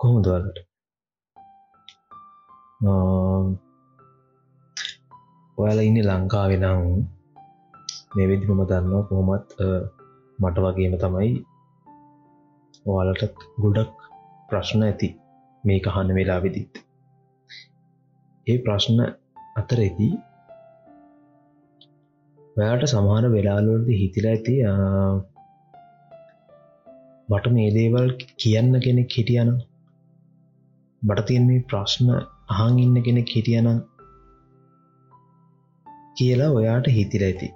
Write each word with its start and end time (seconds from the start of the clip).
කොහොමදවලට 0.00 0.58
ඔයාලා 5.58 5.86
ඉන්න 5.88 6.00
ලංකාවෙනම් 6.04 6.82
මේ 8.14 8.26
විදිහම 8.30 8.60
දන්නවා 8.62 9.04
කොහොමත් 9.08 9.54
මට 10.38 10.64
වගේම 10.64 10.96
තමයි 11.02 11.30
ඔයාලට 12.86 13.46
ගොඩක් 13.62 14.04
ප්‍රශ්න 14.48 14.84
ඇති 14.86 15.08
මේ 15.64 15.78
කහන්න 15.84 16.16
වෙලා 16.18 16.40
විදිත් 16.44 16.80
ඒ 18.46 18.58
ප්‍රශ්න 18.58 19.00
අතරෙදී 19.56 20.12
ඔයාට 22.56 22.84
සමහර 22.86 23.30
වෙලාලුවලද 23.30 23.88
හිතිලා 23.94 24.34
ඇති 24.34 24.58
මට 27.28 27.54
මේ 27.54 27.70
දේවල් 27.74 28.12
කියන්න 28.36 28.78
කෙනෙක් 28.80 29.18
හිටියන 29.18 29.50
බට 31.08 31.26
තියෙන් 31.28 31.44
මේ 31.48 31.64
ප්‍රශ්න 31.70 32.08
අහන් 32.52 32.76
ඉන්න 32.84 32.96
කෙනෙක් 33.06 33.30
හිටියනම් 33.36 33.80
කියලා 36.18 36.50
ඔයාට 36.58 36.86
හිතිර 36.96 37.24
ඇති. 37.28 37.48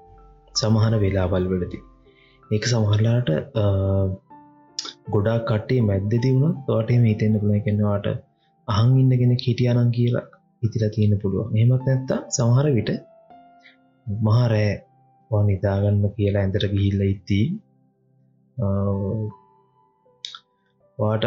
සමහන 0.55 0.95
වෙලාවල් 1.05 1.47
වලති 1.53 1.79
ඒක 2.51 2.65
සමහරලාට 2.73 3.29
ගොඩා 5.15 5.39
කටේ 5.49 5.81
මැද්දති 5.89 6.31
වුණ 6.35 6.55
තොට 6.67 6.91
හිතෙන්න්න 7.09 7.41
පුළ 7.43 7.55
කෙනවාට 7.67 8.07
අහන් 8.69 8.93
ඉන්න 9.03 9.13
කෙනෙක් 9.23 9.43
හිටියනන් 9.49 9.91
කියලා 9.97 10.27
ඉතිලා 10.63 10.93
තියෙන 10.97 11.15
පුළුවන්. 11.23 11.51
එහෙමත් 11.57 11.85
නැත්තා 11.89 12.21
සමහර 12.37 12.67
විට 12.77 12.91
මහරෑ 14.07 14.71
නිදාගන්න 15.31 16.05
කියලා 16.17 16.43
ඇඳට 16.45 16.67
ගිහිල්ල 16.73 17.03
ඉත්ති 17.07 17.41
වාට 20.99 21.25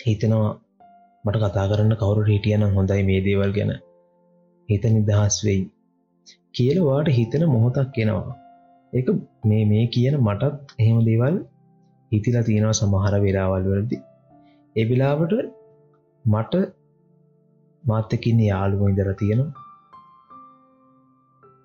හිතනවා. 0.00 0.50
මට 1.24 1.36
කතා 1.44 1.66
කරන්න 1.70 1.94
කවුරු 1.96 2.26
හිටියන 2.28 2.66
හොඳයි 2.70 3.02
මේ 3.02 3.20
දේවල් 3.20 3.52
ගැන. 3.52 3.72
හිත 4.68 4.84
නිදහස් 4.90 5.38
වෙයි. 5.44 5.62
කියලවාට 6.54 7.08
හිතන 7.10 7.44
මොහොතක් 7.46 7.88
කෙනවා 7.92 8.36
ඒක 8.92 9.08
මේ 9.44 9.64
මේ 9.64 9.84
කියන 9.86 10.14
මටත් 10.18 10.76
එහෙම 10.78 10.98
දේවල් 11.04 11.36
හිතිලා 12.12 12.44
තියෙනවා 12.44 12.78
සමහර 12.80 13.14
වෙලාවල් 13.20 13.64
වලදි. 13.66 13.98
එවිලාවට 14.76 15.34
මට 16.24 16.54
මාත්තකින්න 17.84 18.40
යාළුව 18.42 18.82
ඉදර 18.88 19.10
තියෙනවා. 19.14 19.52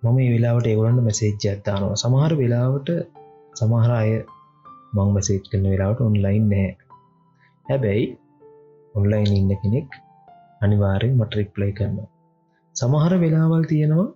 මම 0.03 0.17
ඒ 0.17 0.29
වෙලාවට 0.31 0.67
ඒගොලන්ට 0.67 1.03
මැසේජ් 1.03 1.33
ඇත්තානවා 1.45 1.95
සමහර 1.95 2.33
වෙලාවට 2.35 2.89
සමහර 3.55 3.91
අය 3.93 4.11
මං 4.95 5.09
මැසේජ් 5.13 5.39
කරන 5.45 5.65
වෙලාවට 5.65 6.01
ඔන්ලයින් 6.01 6.45
නෑ 6.49 6.69
හැබැයි 7.65 8.05
ඔන්ලයින් 8.95 9.31
ඉන්න 9.39 9.51
කෙනෙක් 9.61 9.89
අනිවාරෙන් 10.61 11.13
මට 11.19 11.33
රිප්ලයි 11.39 11.71
කරනවා. 11.77 12.09
සමහර 12.75 13.13
වෙලාවල් 13.23 13.63
තියෙනවා 13.71 14.09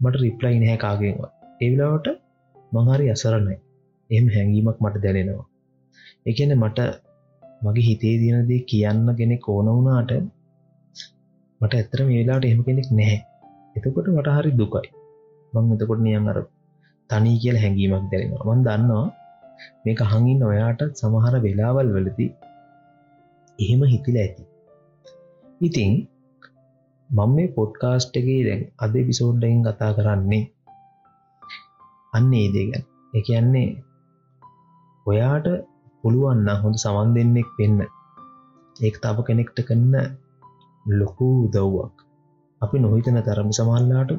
මට 0.00 0.16
රිප්ලයි 0.24 0.56
නැහැ 0.62 0.80
කාගෙන්වා 0.84 1.32
ඒවිලාවට 1.60 2.08
මහරි 2.76 3.06
අසරණයි. 3.14 3.56
එම 4.10 4.26
හැඟීමක් 4.34 4.78
මට 4.84 5.02
දැනෙනවා. 5.04 5.46
එකන 6.26 6.52
මට 6.56 6.78
මගේ 7.62 7.86
හිතේ 7.88 8.14
දිනදේ 8.22 8.60
කියන්න 8.70 9.06
කෙනෙක් 9.18 9.48
ඕන 9.48 9.68
වුණාට 9.68 10.12
මට 11.60 11.72
ඇත්තර 11.72 12.00
මේ 12.06 12.18
වෙලාට 12.20 12.44
එහෙම 12.46 12.62
කෙනෙක් 12.68 12.88
නැහැ. 12.98 13.20
එතකොට 13.76 14.06
මට 14.14 14.36
හරි 14.36 14.52
දුකයි. 14.60 14.88
මං 15.52 15.74
එතකොට 15.74 16.00
නියන් 16.06 16.30
අර 16.30 16.38
තනී 17.10 17.36
කියල 17.42 17.56
හැඟීමක් 17.62 18.06
දැනෙනවා. 18.12 18.46
මන් 18.48 18.62
දන්නවා 18.66 19.06
මේ 19.84 20.00
අහඟින් 20.06 20.48
ඔයාට 20.50 20.82
සමහර 21.00 21.34
වෙලාවල් 21.44 21.88
වලදී 21.96 22.30
එහෙම 23.58 23.82
හිතිල 23.92 24.16
ඇති. 24.22 24.44
ඉතිං 25.60 25.92
මං 27.10 27.30
මේ 27.36 27.52
පොඩ්කාස්ට් 27.56 28.18
එකේ 28.20 28.40
දැන් 28.46 28.62
අද 28.84 28.94
පිසෝඩ්ඩයින් 29.08 29.60
කතා 29.66 29.92
කරන්නේ 29.98 30.44
අන්න 32.12 32.32
ඒ 32.40 32.48
දේගැන් 32.54 32.84
එකන්නේ 33.12 33.68
ඔයාට 35.06 35.46
පුළුවන්න 36.04 36.48
හොඳ 36.62 36.76
සමන් 36.82 37.10
දෙන්නෙක් 37.16 37.50
වෙන්න. 37.58 37.80
ඒක 38.76 38.96
තව 39.04 39.16
කෙනෙක්ට 39.28 39.58
කන්න 39.68 39.94
ලොකු 40.86 41.28
උදව්වක්. 41.44 41.94
අපි 42.60 42.76
නොහිතන 42.78 43.18
තරම 43.26 43.50
සමල්ලාට 43.58 44.12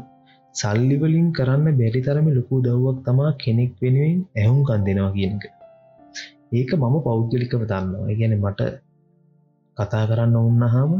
සල්ලිවලින් 0.55 1.27
කරන්න 1.37 1.77
බැරි 1.79 2.01
තරම 2.05 2.27
ලොකු 2.37 2.55
දව්වක් 2.65 2.97
තමා 3.05 3.31
කෙනෙක් 3.43 3.71
වෙනුවෙන් 3.81 4.19
ඇහුම් 4.39 4.59
කන් 4.67 4.81
දෙෙනවා 4.87 5.11
කියනක 5.17 5.43
ඒක 6.53 6.71
මම 6.81 6.95
පෞද්ගලිකව 7.05 7.61
දන්නවා. 7.71 8.17
ගැන 8.19 8.33
මට 8.39 8.61
කතා 9.77 10.03
කරන්න 10.05 10.35
ඔන්නහාම 10.41 10.91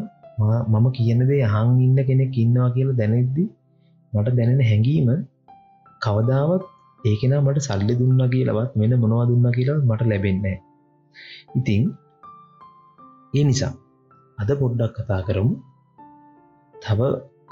මම 0.71 0.85
කියනදේ 0.91 1.41
අහන් 1.49 1.73
ඉන්න 1.79 1.99
කෙනෙක් 2.09 2.37
ඉන්නවා 2.37 2.69
කියලා 2.69 2.99
දැනෙද්දි 3.01 3.45
මට 4.13 4.35
දැනෙන 4.37 4.61
හැඟීම 4.61 5.09
කවදාවත් 6.01 6.63
ඒකෙන 7.03 7.35
මට 7.37 7.67
සල්ලි 7.67 7.93
දුන්න 7.95 8.23
කියලවත් 8.29 8.71
මෙන 8.75 8.93
මොනවා 8.99 9.25
දුන්න 9.25 9.47
කියලා 9.51 9.79
මට 9.81 10.09
ලැබෙන්නේ 10.11 10.57
ඉතිං 11.55 11.83
ඒ 13.33 13.43
නිසා 13.43 13.73
අද 14.37 14.49
පොඩ්ඩක් 14.59 14.97
කතා 14.97 15.21
කරමු. 15.27 15.53
තව 16.73 16.99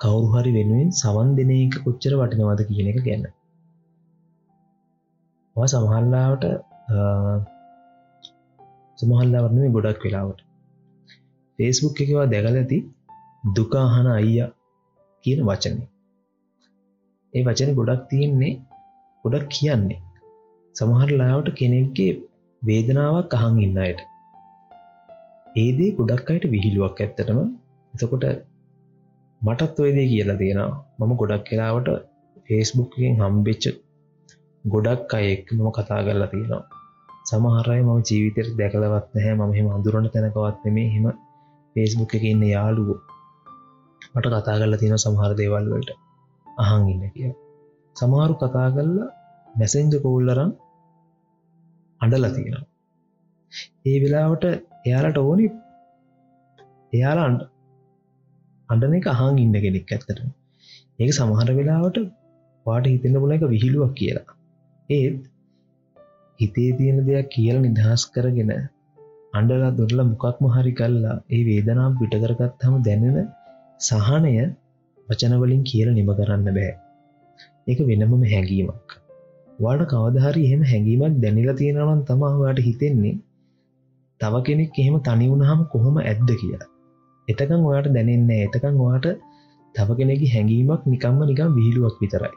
කවුරුහරි 0.02 0.52
වෙනුවෙන් 0.58 0.90
සවන් 0.94 1.30
දෙන 1.38 1.52
එක 1.56 1.76
කොච්චර 1.86 2.14
වටිනවාද 2.20 2.62
කියන 2.70 2.90
එක 2.92 3.00
ගැන්න 3.06 3.26
සමහල්ලාවට 5.56 6.46
සමහල්ලාවරන 8.98 9.76
ගොඩක් 9.76 10.06
වෙලාවට. 10.06 10.51
ෆේස්බුක් 11.62 12.04
එකවා 12.04 12.28
දැකල 12.28 12.58
ඇති 12.58 12.84
දුකාහන 13.56 14.08
අයියා 14.12 14.52
කියන 15.26 15.42
වචනය 15.48 15.82
ඒ 17.34 17.42
වචන 17.44 17.70
ගොඩක් 17.76 18.02
තියෙන්නේ 18.10 18.54
ගොඩක් 19.26 19.46
කියන්නේ. 19.50 20.00
සමහරලාවට 20.76 21.50
කෙනෙක්ගේ 21.60 22.12
වේදනාවක් 22.62 23.36
අහන් 23.38 23.60
ඉන්න 23.66 23.78
අයට. 23.84 24.02
ඒදේ 25.56 25.92
ගොඩක් 26.00 26.32
අයට 26.34 26.46
විහිළුවක් 26.54 27.00
ඇත්තටම. 27.00 27.40
එතකොට 27.94 28.26
මටත් 29.42 29.80
ඔයදේ 29.86 30.06
කියලා 30.12 30.38
තියෙනවා 30.42 30.72
මම 31.00 31.14
ගොඩක් 31.22 31.48
කලාවට 31.48 31.90
ෆේස්බුක්ෙන් 32.48 33.16
හම්බෙච්ච 33.22 33.66
ගොඩක් 34.66 35.18
අයෙක් 35.20 35.46
මම 35.56 35.68
කතා 35.72 36.02
කරලා 36.06 36.32
තියෙනවා. 36.34 36.64
සමහරය 37.30 37.80
මම 37.82 38.00
ජීවිතයට 38.08 38.56
දැකලවත් 38.60 39.08
නැහැ 39.16 39.36
මම 39.40 39.52
හෙම 39.58 39.68
අඳුරන 39.78 40.12
තැනකවත් 40.14 40.60
නෙමේ 40.66 40.90
හෙම 40.96 41.06
ෆේස්බුක් 41.76 42.14
එක 42.18 42.24
ඉන්න 42.32 42.44
යාළුවෝ. 42.48 43.00
මට 44.14 44.26
කතා 44.34 44.58
කරලා 44.60 44.82
තියෙන 44.82 45.04
සමහර 45.06 45.32
දේවල් 45.40 45.66
වලට. 45.74 45.92
අහන් 46.48 46.90
ඉන්න 46.94 47.06
කිය 47.14 47.32
සමහරු 47.96 48.34
කතා 48.42 48.68
කරලා 48.76 49.10
මැසෙන්ජ 49.56 49.96
කෝල්ලරම් 50.04 50.52
අඩලා 52.02 52.36
තියෙනවා. 52.36 52.68
ඒ 53.86 53.98
වෙලාවට 54.04 54.46
එයාලට 54.88 55.18
ඕනි 55.18 55.48
එයාලා 56.94 57.28
අන්ට 57.30 57.44
අඩන 58.70 58.98
එක 59.00 59.08
අහන් 59.08 59.42
ඉන්න 59.44 59.58
කෙනෙක් 59.66 59.94
ඇත්තට 59.94 60.22
ඒක 61.00 61.12
සමහර 61.14 61.50
වෙලාවට 61.60 62.00
පාට 62.66 62.92
හිතෙන්න 62.94 63.22
පුල 63.24 63.34
එක 63.36 63.44
විහිළුවක් 63.54 63.94
කියලා. 64.00 64.38
ඒත් 64.90 65.22
හිතේ 66.40 66.72
තියෙන 66.78 67.00
දෙයක් 67.08 67.28
කියල 67.36 67.58
නිදහස් 67.66 68.04
කරගෙන 68.14 68.52
අන්ඩලා 69.34 69.72
දොරලා 69.78 70.08
මොකක්ම 70.12 70.46
හරි 70.56 70.74
කල්ලා 70.80 71.18
ඒ 71.36 71.42
වේදනම් 71.48 71.94
පිටකරගත් 72.00 72.66
හම 72.66 72.76
දැනෙන 72.88 73.18
සහනය 73.80 74.34
වචනවලින් 75.08 75.62
කියල 75.70 75.90
නිම 75.98 76.10
කරන්න 76.18 76.50
බෑ. 76.58 76.74
ඒක 77.70 77.80
වෙනමම 77.90 78.24
හැඟීමක්. 78.34 78.90
වාට 79.60 79.84
කවදහරි 79.92 80.44
එහෙම 80.48 80.62
හැඟීමක් 80.72 81.18
දැනිලා 81.24 81.58
තියෙනවන් 81.62 82.04
තමාවාට 82.10 82.62
හිතෙන්නේ 82.68 83.16
තව 84.22 84.44
කෙනෙක් 84.48 84.80
එහෙම 84.84 84.96
තනි 85.08 85.32
වුණහම 85.32 85.62
කොහොම 85.74 85.98
ඇද්ද 86.04 86.30
කියලා. 86.42 86.70
එතකං 87.28 87.68
ඔයාට 87.70 87.90
දැනෙන්නේ 87.98 88.40
එතකං 88.48 88.78
ඔයාට 88.86 89.10
තව 89.76 89.90
කෙනෙකි 90.00 90.32
හැඟීමක් 90.36 90.88
නිකම්ම 90.94 91.22
නිකම් 91.30 91.50
විහිළුවක් 91.58 91.98
විතරයි. 92.04 92.34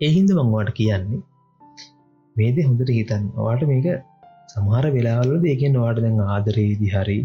එහින්ද 0.00 0.30
මංවාට 0.38 0.70
කියන්නේ 0.78 1.20
මේද 2.36 2.56
හොඳට 2.66 2.96
හිතන් 2.96 3.24
ඔවාට 3.40 3.62
මේක 3.70 3.86
සමහර 4.50 4.84
වෙලාවල 4.90 5.32
දෙකෙන් 5.42 5.74
වාට 5.76 5.98
දැන් 5.98 6.18
ආදරේදි 6.28 6.88
හරි 6.88 7.18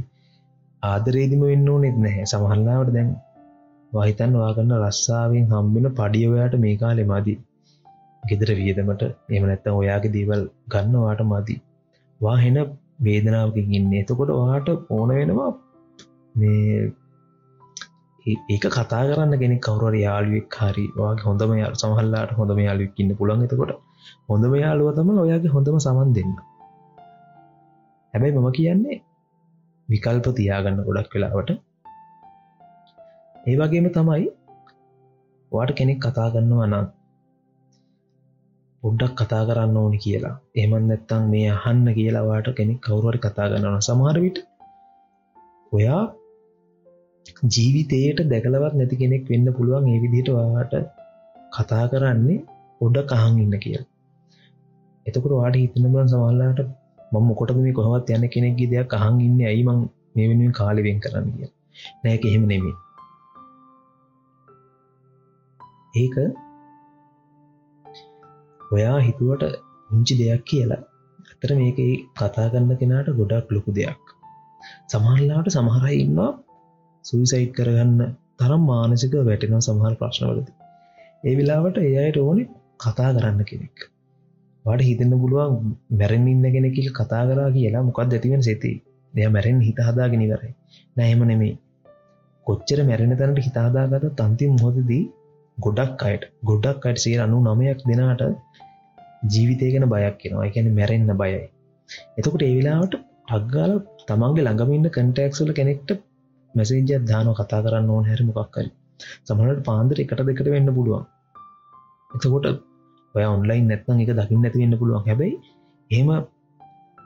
ආදරේදිම 0.83 1.44
වෙන්න 1.44 1.69
නෙත් 1.77 1.98
නැහැ. 1.98 2.25
සමහල්ලාවට 2.25 2.92
දැන් 2.92 3.10
වහිතන් 3.92 4.33
වාගන්න 4.36 4.74
රස්සාාවෙන් 4.80 5.45
හම්බෙන 5.51 5.88
පඩියවයාට 5.92 6.56
මේ 6.60 6.75
කාලෙ 6.77 7.04
මදි. 7.06 7.36
ගෙදර 8.24 8.50
වියදමට 8.60 9.04
එම 9.31 9.44
නැත්තම් 9.44 9.80
ඔයාගේ 9.81 10.13
දේවල් 10.16 10.44
ගන්නවාට 10.72 11.22
මදි. 11.25 11.56
වාහෙන 12.22 12.57
වේදනාවකින් 13.00 13.74
ඉන්න. 13.74 13.94
එතකොට 13.94 14.31
වාට 14.33 14.69
ඕන 14.89 15.10
වෙනවා 15.12 15.51
මේ 16.36 16.77
ඒක 18.25 18.66
කතා 18.68 19.04
කරන්න 19.04 19.33
කෙනෙක් 19.38 19.62
කවුර 19.62 19.94
යාලුවෙක් 19.98 20.57
හරි 20.60 20.86
වගේ 20.95 21.25
හොඳම 21.25 21.51
යාල් 21.56 21.75
සමහල්ලාට 21.75 22.31
හොඳම 22.33 22.60
යාලුවක්කින්න 22.60 23.12
පුළන් 23.16 23.45
එතකොට 23.45 23.74
හොඳම 24.30 24.54
යාලුව 24.57 24.89
තම 24.95 25.10
ඔයාගේ 25.19 25.51
හොඳම 25.51 25.77
සමන් 25.80 26.12
දෙන්න. 26.13 26.31
හැබැයි 28.15 28.35
මම 28.35 28.50
කියන්නේ 28.56 28.97
විකල්ප 29.89 30.27
තියාගන්න 30.35 30.77
ගොඩක් 30.85 31.15
වෙලාවට. 31.15 31.50
ඒ 33.45 33.56
වගේම 33.59 33.88
තමයි 33.95 34.27
වාට 35.51 35.71
කෙනෙක් 35.79 36.00
කතා 36.06 36.27
ගන්නවා 36.33 36.67
නම් 36.67 36.85
පොඩ්ඩක් 38.83 39.15
කතා 39.21 39.41
කරන්න 39.50 39.79
ඕනි 39.81 40.00
කියලා. 40.06 40.35
එමන් 40.56 40.85
නැත්තං 40.89 41.25
මේ 41.33 41.50
අහන්න 41.56 41.88
කියලාවාට 41.97 42.47
කෙනෙක් 42.59 42.79
කවුරුවට 42.85 43.19
කතා 43.25 43.50
ගන්නවන 43.51 43.83
සමහරවිට 43.88 44.39
ඔයා 45.71 46.01
ජීවිතයට 47.50 48.23
දැකලවත් 48.31 48.73
නැති 48.75 49.01
කෙනෙක් 49.03 49.29
වෙන්න 49.29 49.56
පුළුවන් 49.57 49.91
ඒ 49.91 50.00
විදිහට 50.03 50.31
වාට 50.38 50.73
කතා 51.51 51.83
කරන්නේ 51.91 52.39
ඔඩ 52.81 52.97
කහන් 53.12 53.44
ඉන්න 53.44 53.59
කියල. 53.59 53.83
එතකට 55.06 55.31
වාට 55.33 55.62
හිතනබලන් 55.62 56.12
සමල්ලාට 56.12 56.65
මම 57.15 57.27
මොකොට 57.27 57.53
මේ 57.57 57.75
කොහවත් 57.79 58.15
යන්න 58.15 58.31
කෙනෙක්ගේ 58.33 58.71
දෙයක් 58.71 58.97
අහන් 58.97 59.21
ඉන්න 59.27 59.44
ඇයිමං 59.44 59.85
මේ 60.15 60.27
වෙනුවෙන් 60.29 60.57
කාලිවෙන් 60.62 61.00
කරන්න 61.01 61.29
කිය 61.35 61.53
නෑක 62.03 62.25
එහෙම 62.25 62.44
නෙමේ 62.47 62.75
ඒක 65.95 66.15
ඔයා 68.71 68.97
හිතුවට 69.00 69.44
උංචි 69.89 70.13
දෙයක් 70.19 70.44
කියලා. 70.44 70.81
ඇතර 71.25 71.51
මේක 71.59 71.79
කතා 72.13 72.47
කරන්න 72.47 72.79
කෙනාට 72.81 73.09
ගොඩක් 73.19 73.50
ලොකු 73.51 73.71
දෙයක්. 73.71 74.03
සමහරලාට 74.91 75.50
සමහරයි 75.50 75.97
ඉන්නවා 76.03 76.31
සුවිසයිට් 77.06 77.56
කරගන්න 77.57 78.00
තරම් 78.39 78.63
මානසික 78.65 79.15
වැටෙනවා 79.21 79.65
සමහර 79.67 79.94
ප්‍රශ්නවලද. 80.01 80.47
ඒ 81.23 81.35
වෙලාවට 81.38 81.77
එයට 81.83 82.17
ඕනෙ 82.17 82.44
කතා 82.79 83.12
කරන්න 83.15 83.44
කෙනෙක්. 83.44 83.77
වාට 84.65 84.81
හිතන්න 84.81 85.13
පුළුවන් 85.17 85.56
මැරෙන් 85.94 86.27
ඉන්න 86.27 86.45
කෙනෙකිල් 86.51 86.88
කතා 86.91 87.23
කරා 87.29 87.50
කියලා 87.51 87.83
මොකක් 87.83 88.00
ඇතිවෙන 88.01 88.44
සෙති. 88.44 88.71
දෙය 89.13 89.27
මැරෙන් 89.29 89.59
හිත 89.62 89.79
හදාගෙන 89.79 90.23
කරයි 90.23 90.51
නැහෙම 90.97 91.21
නෙමේ 91.23 91.53
කොච්චර 92.47 92.79
මැරෙන 92.83 93.13
තැනට 93.13 93.39
හිතාදාගත 93.39 94.06
තන්ති 94.17 94.51
මොහොතදී 94.51 95.03
ගොඩක් 95.57 96.06
අයට 96.06 96.23
ගොඩක් 96.44 96.88
අයට 96.88 97.00
සිය 97.00 97.15
අනු 97.17 97.38
නමයක් 97.45 97.81
දෙනාට 97.83 98.23
ජීවිතය 99.25 99.71
ගැන 99.73 99.88
බයක් 99.89 100.17
කියෙනවා 100.19 100.47
එකැන 100.50 100.67
මැරෙන්න්න 100.73 101.13
බයයි. 101.15 101.44
එතකොට 102.17 102.44
ඒවෙලාවට 102.44 102.95
ටක්ගාල 102.97 103.73
තමන්ගේ 104.07 104.45
ළඟමින්න 104.45 104.88
කටක්සල 104.89 105.51
කෙනෙක්ට 105.51 105.89
මැසේජ 106.53 106.91
දාන 107.03 107.31
කතා 107.33 107.62
කරන්න 107.65 107.89
ඕන 107.89 108.06
හැර. 108.06 108.21
මොක්කරි 108.29 108.69
සමහට 109.27 109.62
පාන්දර 109.63 110.01
එකට 110.03 110.21
දෙකට 110.23 110.47
වෙන්න 110.47 110.75
පුළුවන්. 110.75 111.06
එතකොට 112.12 112.47
ඔය 113.15 113.25
ඔන්ලයින් 113.25 113.67
නැත්නම් 113.71 114.01
එක 114.03 114.12
දකිින් 114.19 114.41
නැති 114.44 114.62
වෙන්න 114.62 114.79
පුළුවන්. 114.79 115.03
හැබැයි 115.07 115.35
ඒම 115.91 116.09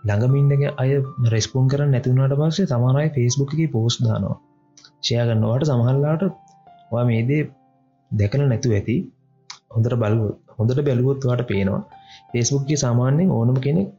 ළඟමින්ඩගේ 0.07 0.75
අය 0.81 0.91
රෙස්පෝන් 1.33 1.65
කර 1.71 1.81
නැතිවුණට 1.85 2.35
පස්සේ 2.41 2.69
තමරයි 2.71 3.09
ෆෙස්බුක් 3.15 3.51
එක 3.55 3.71
පෝස්් 3.75 3.95
දානවා. 4.05 4.37
ෂයගන්නවාට 5.03 5.65
සමහල්ලාට 5.69 6.23
මේදේ 7.09 7.41
දැකල 8.11 8.43
නැතු 8.45 8.69
ඇති. 8.77 8.95
හොඳට 9.73 9.95
බලු 10.03 10.27
හොඳට 10.57 10.81
බැලුවොත්වාට 10.87 11.43
පේනවා. 11.51 11.81
ෆෙස්බුක්ගේ 12.31 12.79
සාමාන්‍යෙන් 12.85 13.35
ඕනම 13.37 13.57
කෙනෙක් 13.67 13.89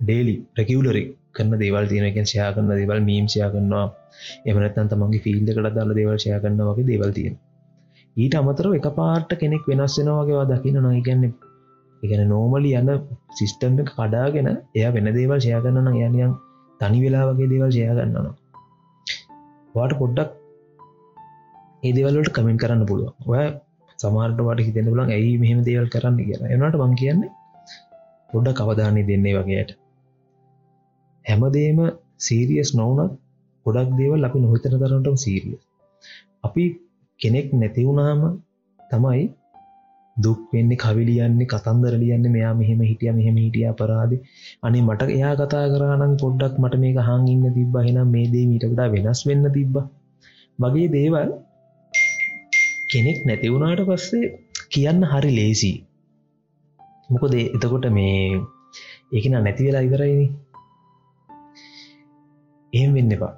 ඩේලි 0.00 0.34
ප්‍රකිවලරි 0.54 1.02
කරන්න 1.36 1.60
දේවල් 1.62 1.86
තියෙනකෙන් 1.90 2.26
ෂයා 2.30 2.50
කරන්න 2.54 2.78
දේවල් 2.80 3.00
මීම් 3.08 3.26
ෂයා 3.32 3.50
කරනවා. 3.54 3.86
එමනත්තන් 4.48 4.90
තමන්ගේ 4.92 5.24
ෆිල්ඩ 5.26 5.48
කළ 5.56 5.68
දාල 5.78 5.90
දේවල් 6.00 6.16
ෂයා 6.16 6.40
කරන්න 6.42 6.70
වගේ 6.70 6.88
දේවල් 6.90 7.12
තියෙන 7.18 7.36
ඊට 8.16 8.34
අමතරව 8.34 8.76
එක 8.78 8.88
පාට 8.96 9.30
කෙනෙක් 9.40 9.64
වෙනස් 9.66 9.96
වෙනවාගේවා 9.98 10.46
දකින 10.50 10.78
නොයිගැන්න 10.82 11.24
එකන 12.02 12.22
නෝමලි 12.28 12.70
යන්න 12.80 12.90
සිිස්ටම් 13.38 13.78
එක 13.82 13.90
කඩාගෙන 13.92 14.48
එය 14.50 14.84
වෙන 14.94 15.10
දේවල් 15.16 15.38
ෂය 15.38 15.52
කරන්න 15.58 15.88
යනියන් 15.98 16.32
තනි 16.80 16.98
වෙලා 17.04 17.28
වගේ 17.28 17.50
දේවල් 17.52 17.70
ෂය 17.70 17.86
ගන්නවා 17.90 18.34
වාට 19.74 19.94
පොඩ්ඩක් 20.00 20.30
ඒ 21.82 21.92
දෙවල්ලට 21.92 22.30
කමෙන්ට 22.30 22.60
කරන්න 22.60 22.84
පුළුව 22.90 23.30
ඔය 23.30 23.46
සමාර්ට 23.98 24.38
වට 24.40 24.66
හිතෙන 24.66 24.86
පුලන් 24.86 25.10
ඇයි 25.10 25.34
මෙහෙම 25.38 25.60
දේවල් 25.66 25.88
කරන්න? 25.88 26.16
කියලා. 26.18 26.52
එනට 26.54 26.78
බං 26.80 26.94
කියන්නේ 27.00 27.32
පොඩ්ඩ 28.30 28.56
කවදානය 28.60 29.02
දෙන්නේ 29.10 29.34
වගේයට 29.36 29.74
හැමදේම 31.24 31.78
සීරියස් 32.20 32.70
නොවනත් 32.74 33.12
ගොඩක් 33.66 33.92
දේවල් 34.00 34.26
අපි 34.28 34.38
නොහිතන 34.40 34.74
තරටම 34.74 35.16
සීරිය 35.16 35.58
අපි 36.42 36.64
කෙනෙක් 37.24 37.56
නැතිවුණාම 37.56 38.22
තමයි 38.90 39.24
දුක් 40.16 40.40
වෙන්නේ 40.52 40.76
කවිලියන්නේ 40.76 41.46
කතන්දර 41.46 41.94
ලියන්න 42.02 42.26
මෙයා 42.34 42.52
මෙහෙම 42.54 42.80
හිටිය 42.82 43.12
මෙහෙම 43.12 43.36
හිටිය 43.36 43.64
අපරාධ 43.70 44.14
අනි 44.62 44.80
මට 44.80 45.08
එයා 45.16 45.32
කතා 45.34 45.62
කරනම් 45.72 46.12
පොඩ්ඩක් 46.22 46.60
මට 46.62 46.80
මේක 46.82 46.98
හංඉන්න 47.08 47.54
තිබ්බ. 47.56 47.74
හෙනම් 47.86 48.12
මේ 48.14 48.26
දේ 48.32 48.44
මීට 48.50 48.66
වඩා 48.70 48.88
වෙනස් 48.94 49.22
වෙන්න 49.28 49.46
තිබ්බ. 49.56 49.76
වගේ 50.58 50.88
දේවල් 50.88 51.30
කෙනෙක් 52.90 53.18
නැතිවුණාට 53.26 53.82
පස්සේ 53.88 54.26
කියන්න 54.72 55.00
හරි 55.12 55.32
ලේසි. 55.38 55.72
මොකද 57.10 57.34
එතකොට 57.38 57.88
මේ 57.98 58.20
ඒකන 59.14 59.36
නැති 59.38 59.66
වෙලා 59.66 59.86
ඉවරයිනි. 59.88 60.28
එහෙම 62.72 62.92
වෙන්න 62.98 63.16
එපා. 63.16 63.34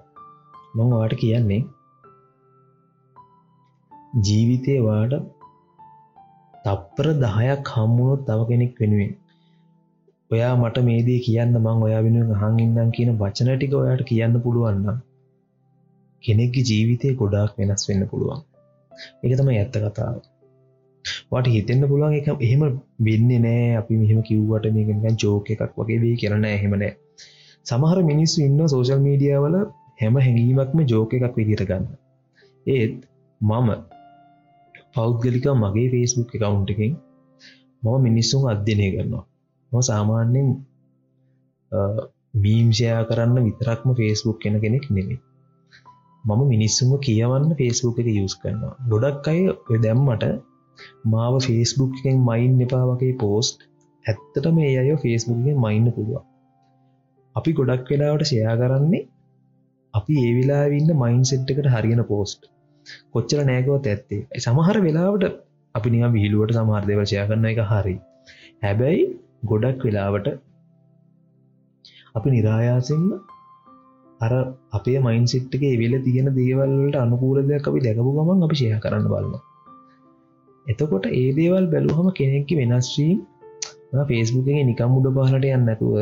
මං 0.77 0.95
වාට 0.95 1.17
කියන්නේ 1.23 1.63
ජීවිතය 4.17 4.75
වාට 4.81 5.15
තප්පර 6.65 7.07
දහයක් 7.23 7.71
හම්මුණොත් 7.73 8.21
තව 8.27 8.41
කෙනෙක් 8.51 8.79
වෙනුවෙන්. 8.81 9.11
ඔයා 10.31 10.53
මට 10.61 10.85
මේදේ 10.87 11.19
කියන්න 11.27 11.57
මං 11.57 11.83
ඔයා 11.87 12.01
වෙනුවෙන් 12.07 12.39
හං 12.43 12.55
ඉන්නම් 12.65 12.93
කියන 12.97 13.11
වචන 13.21 13.51
ටික 13.53 13.75
ඔයාට 13.81 14.03
කියන්න 14.11 14.37
පුළුවන්න 14.45 15.03
කෙනෙක්ගේ 16.23 16.67
ජීවිතය 16.71 17.11
ගොඩාක් 17.21 17.53
වෙනස් 17.59 17.85
වෙන්න 17.89 18.07
පුළුවන්. 18.13 18.41
එක 19.25 19.33
තමයි 19.41 19.59
ඇත්ත 19.63 19.77
කතාව. 19.85 20.17
වට 21.33 21.53
හිතෙන්න්න 21.57 21.89
පුළුවන් 21.91 22.15
එක 22.21 22.31
එහෙම 22.37 22.63
වෙන්න 23.07 23.29
නෑ. 23.45 23.67
අපි 23.81 23.99
මෙහම 24.03 24.23
කිව්වට 24.29 24.71
මේකෙන් 24.77 25.21
ජෝක 25.25 25.51
එකක් 25.55 25.77
වගේ 25.81 25.99
වේ 26.05 26.15
කරන 26.23 26.49
එහෙමනෑ 26.51 26.93
සමහර 27.67 28.01
මිනිස්සු 28.11 28.39
ඉන්න 28.47 28.65
සෝශල් 28.73 29.05
මීඩියාවල 29.05 29.59
හැම 30.01 30.17
හැඟීමක්ම 30.25 30.83
ජෝක 30.93 31.15
එකක් 31.19 31.37
විදිර 31.39 31.63
ගන්න. 31.69 31.87
ඒත් 32.67 32.97
මම 33.41 33.71
පෞද්ගලික 34.97 35.47
මගේ 35.57 35.89
ෆේස්බුක් 35.91 36.31
එකකවුන්් 36.31 36.65
එකින් 36.69 36.93
මම 37.83 37.97
මිනිස්සුන් 38.03 38.43
අධ්‍යනය 38.49 38.89
කරනවා. 38.93 39.25
ම 39.73 39.75
සාමාන්‍යෙන් 39.83 40.49
මීම්ෂයා 42.37 43.01
කරන්න 43.05 43.39
විතරක්ම 43.45 43.89
ෆේස්බුක් 43.95 44.39
කෙන 44.39 44.55
කෙනෙක් 44.61 44.87
නෙමේ 44.91 45.21
මම 46.25 46.41
මිනිස්සුම 46.47 46.91
කියවන්න 47.01 47.51
ෆේස්බුක් 47.55 47.97
එක 47.99 48.09
යස් 48.15 48.35
කරනවා. 48.37 48.75
ගොඩක් 48.91 49.27
අය 49.27 49.41
ඔය 49.65 49.79
දැම්මට 49.79 50.25
මාව 51.07 51.35
ෆේස්බුක් 51.41 51.93
එකෙන් 51.99 52.17
මයින් 52.25 52.55
එපා 52.61 52.85
වගේ 52.89 53.15
පෝස්ට් 53.17 53.59
ඇත්තට 54.05 54.49
මේ 54.53 54.73
අය 54.81 54.91
ෆේස්බුක්ගෙන් 54.99 55.59
මයින්න 55.59 55.87
පුළුවන්. 55.93 56.25
අපි 57.37 57.51
ගොඩක් 57.53 57.89
වෙලාවට 57.91 58.27
ෂයා 58.27 58.57
කරන්නේ 58.57 59.03
අපි 59.95 60.15
ඒ 60.23 60.33
වෙලාවින්න 60.37 60.91
මයින් 60.97 61.23
සෙට්කට 61.25 61.69
හරියන 61.75 62.03
පෝස්ට් 62.05 62.43
කොච්චර 63.13 63.41
නෑකවත් 63.43 63.87
ඇත්තේ. 63.87 64.23
සමහර 64.39 64.79
වෙලාවට 64.81 65.25
අපි 65.75 65.89
නිය 65.91 66.05
විහිලුවට 66.09 66.57
සමහර 66.57 66.85
දෙවශය 66.85 67.17
කරන්න 67.23 67.49
එක 67.53 67.63
හරි. 67.71 67.97
හැබැයි 68.63 69.03
ගොඩක් 69.45 69.81
වෙලාවට 69.83 70.29
අපි 72.15 72.29
නිරායාසිෙන්ම 72.31 73.05
අර 74.21 74.33
අපේ 74.73 74.99
මයින්සිට්ගේ 74.99 75.75
වෙල 75.77 75.95
තියෙන 76.03 76.29
දේවල්ට 76.35 76.97
අනුකූලදයක් 76.97 77.69
අපි 77.71 77.81
දැකපු 77.81 78.11
ගමන් 78.17 78.45
අපි 78.47 78.57
ෂය 78.57 78.79
කරන්න 78.81 79.07
බලන්න 79.07 79.45
එතකොට 80.67 81.07
ඒ 81.13 81.31
දේවල් 81.33 81.67
බැලුහම 81.67 82.09
කෙනෙක්කි 82.11 82.55
වෙනස්වීම් 82.57 83.19
ෆේස්බුකගේ 84.05 84.65
නිකම් 84.65 84.97
උඩ 84.99 85.09
පහලට 85.17 85.47
යන්න 85.51 85.69
ඇතුව 85.69 85.95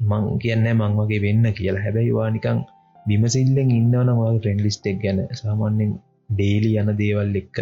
මං 0.00 0.24
කියන්න 0.38 0.66
මං 0.72 0.92
වගේ 0.98 1.20
වෙන්න 1.20 1.46
කියලා. 1.52 1.82
හැබැයිවා 1.82 2.28
නිකං 2.30 2.60
බිමසිල්ලෙන් 3.06 3.70
ඉන්නවනවා 3.72 4.32
ට්‍රෙන්ඩ 4.32 4.64
ලිස්ටෙක් 4.66 4.98
ගැන 5.02 5.20
සාමාන්‍යෙන් 5.34 5.92
ඩේලි 6.30 6.72
යන 6.76 6.90
දේවල් 6.96 7.36
එක්ක 7.36 7.56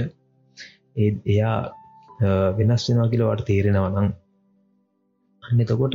ඒ 0.96 1.10
එයා 1.26 1.58
වෙනස් 2.56 2.88
වෙනවා 2.88 3.10
කියලවට 3.10 3.46
තේරෙනවනං 3.46 4.08
අන්න 5.42 5.60
එතකොට 5.60 5.94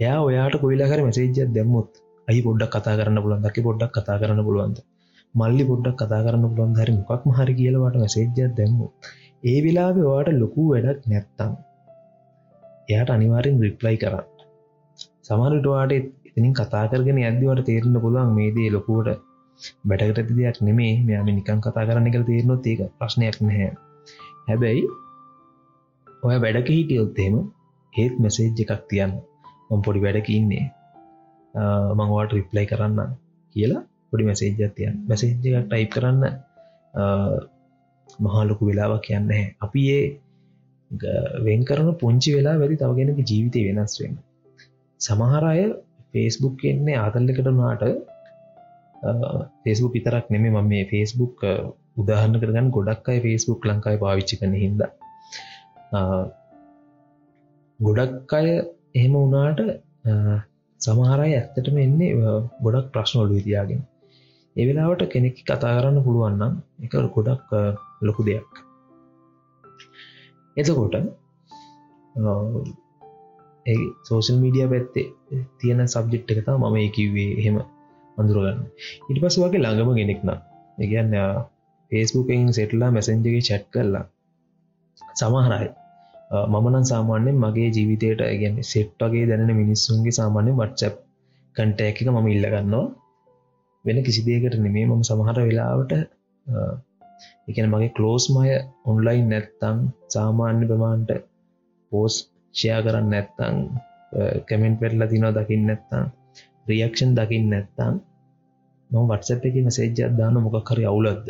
එයා 0.00 0.18
ඔයාට 0.20 0.56
කොයිලාකර 0.60 1.00
මැසේජ්ජත් 1.00 1.52
දැම්මුත් 1.52 1.90
අයි 2.28 2.40
පොඩ්ඩක් 2.40 2.74
කතා 2.74 2.96
කරන්න 2.96 3.20
පුළන් 3.20 3.44
දකි 3.44 3.62
පොඩ්ඩක් 3.62 3.96
කතා 3.96 4.16
කරන්න 4.16 4.42
පුළුවන්ද? 4.42 4.78
මල්ලි 5.34 5.64
පොඩ්ඩක් 5.64 5.98
කතා 6.00 6.24
කරන්න 6.24 6.46
පුළන් 6.50 6.74
හරි 6.74 6.92
මොකක්ම 6.94 7.30
හරි 7.30 7.54
කියලවට 7.54 7.96
මැසේජ්ජත් 7.96 8.56
දැම්මු 8.56 8.86
ඒ 9.42 9.58
වෙලාබ 9.60 9.96
වාට 10.02 10.30
ලොකු 10.34 10.62
වැඩක් 10.70 11.06
නැත්තම් 11.06 11.52
එයාට 12.88 13.10
අනිවාරෙන් 13.10 13.60
රිප්ලයි 13.60 13.96
කරන්න. 13.96 14.26
සමහරටවාට 15.24 15.92
ඉතිනින් 16.36 16.54
කතා 16.54 16.84
කරගෙන 16.86 17.20
ඇදදිවට 17.20 17.64
තේරන්න 17.64 17.98
පුළුවන් 18.00 18.32
මේදේ 18.32 18.68
ලොකුවට 18.70 19.18
බැටකට 19.84 20.30
දෙයක් 20.32 20.60
නෙමේ. 20.62 20.94
මෙයාම 21.02 21.26
නිකන් 21.30 21.60
කතා 21.60 21.84
කරන්න 21.84 22.08
එක 22.08 22.16
තේරනොත් 22.26 22.66
ඒක 22.66 22.80
ප්‍රශ්නයක් 22.98 23.36
නැහැ. 23.40 23.70
හැබැයි 24.48 24.84
ඔය 26.22 26.36
වැඩක 26.38 26.70
හිටියොත්තේම 26.70 27.34
ඒත් 27.92 28.14
මෙසේජ් 28.20 28.64
එකක් 28.64 28.82
තියන්න. 28.90 29.12
මං 29.68 29.80
පොඩි 29.82 30.04
වැඩක 30.06 30.30
ඉන්නේ. 30.32 30.64
මංවාට 31.94 32.32
රිප්ලයි 32.32 32.66
කරන්න 32.66 33.10
කියලා 33.56 33.82
පොඩි 34.10 34.24
මැසේජ්ජත් 34.24 34.74
තියන් 34.74 34.94
මැසේජ්ජක් 35.08 35.56
ටයිප් 35.62 35.90
කරන්න 35.90 36.22
මහාලොකු 38.20 38.68
වෙලාවක් 38.68 39.02
කියන්න 39.02 39.32
අපි 39.60 39.82
ඒ 39.90 40.04
වෙන් 41.42 41.64
කරන 41.64 41.90
පුංචි 41.94 42.34
වෙලා 42.36 42.56
වැදි 42.56 42.76
තවගෙනක 42.76 43.20
ජීවිතය 43.22 43.60
වෙනස් 43.68 43.94
වෙන 44.00 44.14
සමහර 45.00 45.44
අය 45.44 45.62
ෆේස්බුක් 46.14 46.64
එන්නේ 46.64 46.98
ආතල්ලකට 46.98 47.50
නාට 47.52 47.84
ෆේස්බුක් 49.62 49.92
විතරක් 49.92 50.30
නෙමේ 50.30 50.52
මම 50.52 50.68
මේ 50.68 50.84
ෆේස්බුක් 50.84 51.44
උදාහරණ 51.96 52.40
කරගන්න 52.40 52.70
ගොඩක් 52.70 53.08
අයි 53.08 53.20
ෆේස්බුක් 53.20 53.66
ලංකායි 53.66 53.98
පාවිච්චි 53.98 54.40
කන 54.40 54.54
හිද 54.56 54.84
ගොඩක් 57.80 58.34
අය 58.34 58.46
එහෙම 58.94 59.14
වුණාට 59.14 59.60
සමහරයි 60.80 61.34
ඇත්තටම 61.34 61.76
එන්නේ 61.78 62.12
ගොඩක් 62.62 62.88
ප්‍රශ්නොලු 62.94 63.32
විතියාගෙන 63.34 63.82
එවෙලාවට 64.56 65.02
කෙනෙක් 65.08 65.36
කතා 65.40 65.74
කරන්න 65.74 66.04
පුළුවන්නම් 66.04 66.54
එක 66.84 66.92
ගොඩක් 67.10 67.48
ලොකු 68.02 68.22
දෙයක්. 68.22 68.52
එතකොට 70.56 70.94
ඒ 73.66 73.84
සෝෂල් 74.02 74.36
මීඩිය 74.36 74.66
පැත්තේ 74.66 75.06
තියෙන 75.58 75.80
සබ්ජෙට් 75.86 76.32
එකතා 76.32 76.56
මම 76.58 76.76
කිව්වේ 76.90 77.30
එහෙම 77.34 77.56
අඳුරගන්න. 78.16 78.58
ඉට 79.08 79.18
පස 79.22 79.36
වගේ 79.40 79.60
ළඟම 79.60 79.90
ගෙනෙක්න 79.94 80.30
එකන්න 80.78 81.14
ෆේස්බුකෙන් 81.90 82.52
සෙටලා 82.52 82.90
මැසෙන්ජගේ 82.90 83.42
චැට් 83.42 83.66
කරලා 83.72 84.04
සමහරයි 85.18 85.70
මමනන් 86.46 86.84
සාමාන්‍යෙන් 86.84 87.36
මගේ 87.36 87.68
ජීවිතයට 87.68 88.22
ගැන 88.34 88.56
සෙට්ටගේ 88.64 89.24
දැනෙන 89.24 89.52
මිනිස්සුන්ගේ 89.54 90.12
සාමාන්‍ය 90.12 90.52
වට්සප් 90.52 90.94
කන්ටෑක 91.56 91.98
එක 91.98 92.08
මම 92.08 92.28
ඉල්ලගන්නවා 92.28 92.84
වෙන 93.84 93.98
කිසි 94.02 94.26
දේකට 94.26 94.56
නෙමේ 94.58 94.86
මම 94.86 95.02
සමහර 95.02 95.38
වෙලාවට 95.40 95.92
එකන 97.48 97.66
මගේ 97.68 97.94
කලෝස් 97.96 98.24
මය 98.28 98.48
ඔන්ලයින් 98.84 99.26
නැත්තං 99.28 99.78
සාමාන්‍ය 100.08 100.64
ප්‍රමාන්ට 100.66 101.10
පෝස් 101.92 102.14
ෂයා 102.54 102.80
කරන්න 102.84 103.08
නැත්තං 103.10 103.56
කමෙන්ට් 104.48 104.80
පෙටලා 104.80 105.08
තිනෝ 105.08 105.32
දකින්න 105.32 105.64
නැත්තං 105.68 106.04
රියක්ෂන් 106.68 107.14
දකින්න 107.18 107.48
නැත්තං 107.50 107.94
නො 108.90 109.06
වටසප් 109.08 109.42
එක 109.48 109.56
මසේජ්ජත් 109.66 110.12
දාන 110.18 110.36
මොකක්හරි 110.44 110.84
අවුලක්ද? 110.90 111.28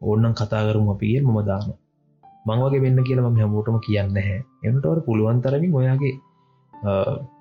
ඕන්නන් 0.00 0.34
කතා 0.34 0.62
කරම 0.66 0.88
අපිය 0.94 1.18
මම 1.20 1.38
දාන 1.48 1.74
මංවගේ 2.46 2.82
වෙන්න 2.84 3.00
කියලා 3.06 3.28
ම 3.28 3.38
හැමෝටම 3.40 3.76
කියන්න 3.86 4.18
හැ 4.18 4.38
එනටවට 4.64 5.04
පුළුවන් 5.06 5.38
තරමින් 5.44 5.76
ඔයාගේ 5.80 6.14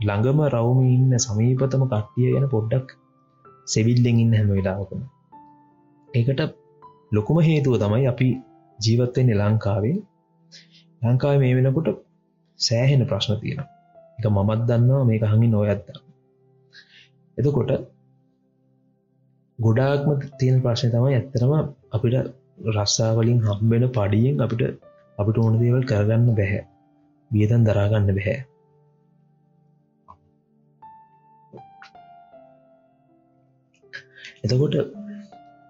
ළඟම 0.01 0.39
රවම 0.47 0.79
ඉන්න 0.87 1.11
සමීපතම 1.19 1.83
කට්ටිය 1.85 2.29
ගැන 2.33 2.47
පොඩ්ඩක් 2.53 2.87
සෙවිල්ලෙන් 3.67 4.21
ඉන්න 4.23 4.33
හැම 4.37 4.49
වෙලාවකම. 4.49 5.01
ඒකට 6.09 6.41
ලොකුම 7.11 7.39
හේතුව 7.47 7.75
තමයි 7.81 8.07
අපි 8.13 8.27
ජීවත්වෙන්නේ 8.79 9.39
ලංකාවේ. 9.41 9.95
ලංකාව 11.01 11.39
මේ 11.41 11.55
වෙනකොට 11.57 12.04
සෑහෙන 12.59 13.03
ප්‍රශ්න 13.05 13.39
තියෙන 13.39 13.61
එක 14.19 14.25
මමත් 14.29 14.61
දන්නවා 14.67 15.03
මේක 15.03 15.23
හඟි 15.25 15.49
නොයත්ද 15.49 15.93
එතකොට 17.37 17.71
ගොඩාක්ම 19.59 20.09
තියෙන 20.39 20.57
ප්‍රශ්නය 20.61 20.89
තමයි 20.91 21.13
ඇත්තරම 21.13 21.53
අපිට 21.91 22.15
රස්සාවලින් 22.69 23.39
හම්බෙන 23.43 23.85
පඩියෙන් 23.89 24.41
අපිට 24.41 24.61
අපිට 25.17 25.37
ඕන 25.37 25.55
දේවල් 25.59 25.83
කරගන්න 25.83 26.35
බැහැ. 26.35 26.61
වියදන් 27.31 27.65
දරාගන්න 27.65 28.09
බැහැ. 28.09 28.37
එතකොට 34.43 34.75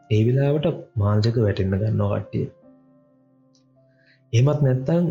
ඒ 0.09 0.21
වෙලාවට 0.25 0.67
මාංජක 0.95 1.37
වැටෙන්න්න 1.39 1.79
ගන්නවා 1.81 2.19
කට්ටිය. 2.19 2.47
එමත් 4.33 4.61
නැත්තං 4.61 5.05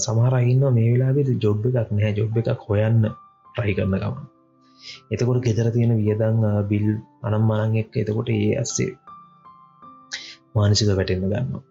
සමහරයින්න 0.00 0.62
මේ 0.70 0.90
වෙලාබෙ 0.92 1.22
ජොබ් 1.38 1.64
එකක් 1.70 1.90
නෑ 1.92 2.12
ජොබ් 2.18 2.36
එකක් 2.42 2.62
හොයන්න 2.66 3.00
ට්‍රයි 3.54 3.74
කරන්න 3.76 3.96
ගමන්. 3.96 4.28
එතකොට 5.12 5.40
ගෙදර 5.46 5.68
තියෙන 5.74 5.92
වියදං 5.98 6.38
බිල් 6.70 6.86
අනම් 7.22 7.42
මනන් 7.48 7.74
එක්ක 7.82 7.98
එතකොට 8.02 8.30
ඒ 8.30 8.52
අස්සේ 8.62 8.92
මානසික 10.54 10.92
වැටෙන්න්න 10.92 11.24
ගන්නවා. 11.24 11.62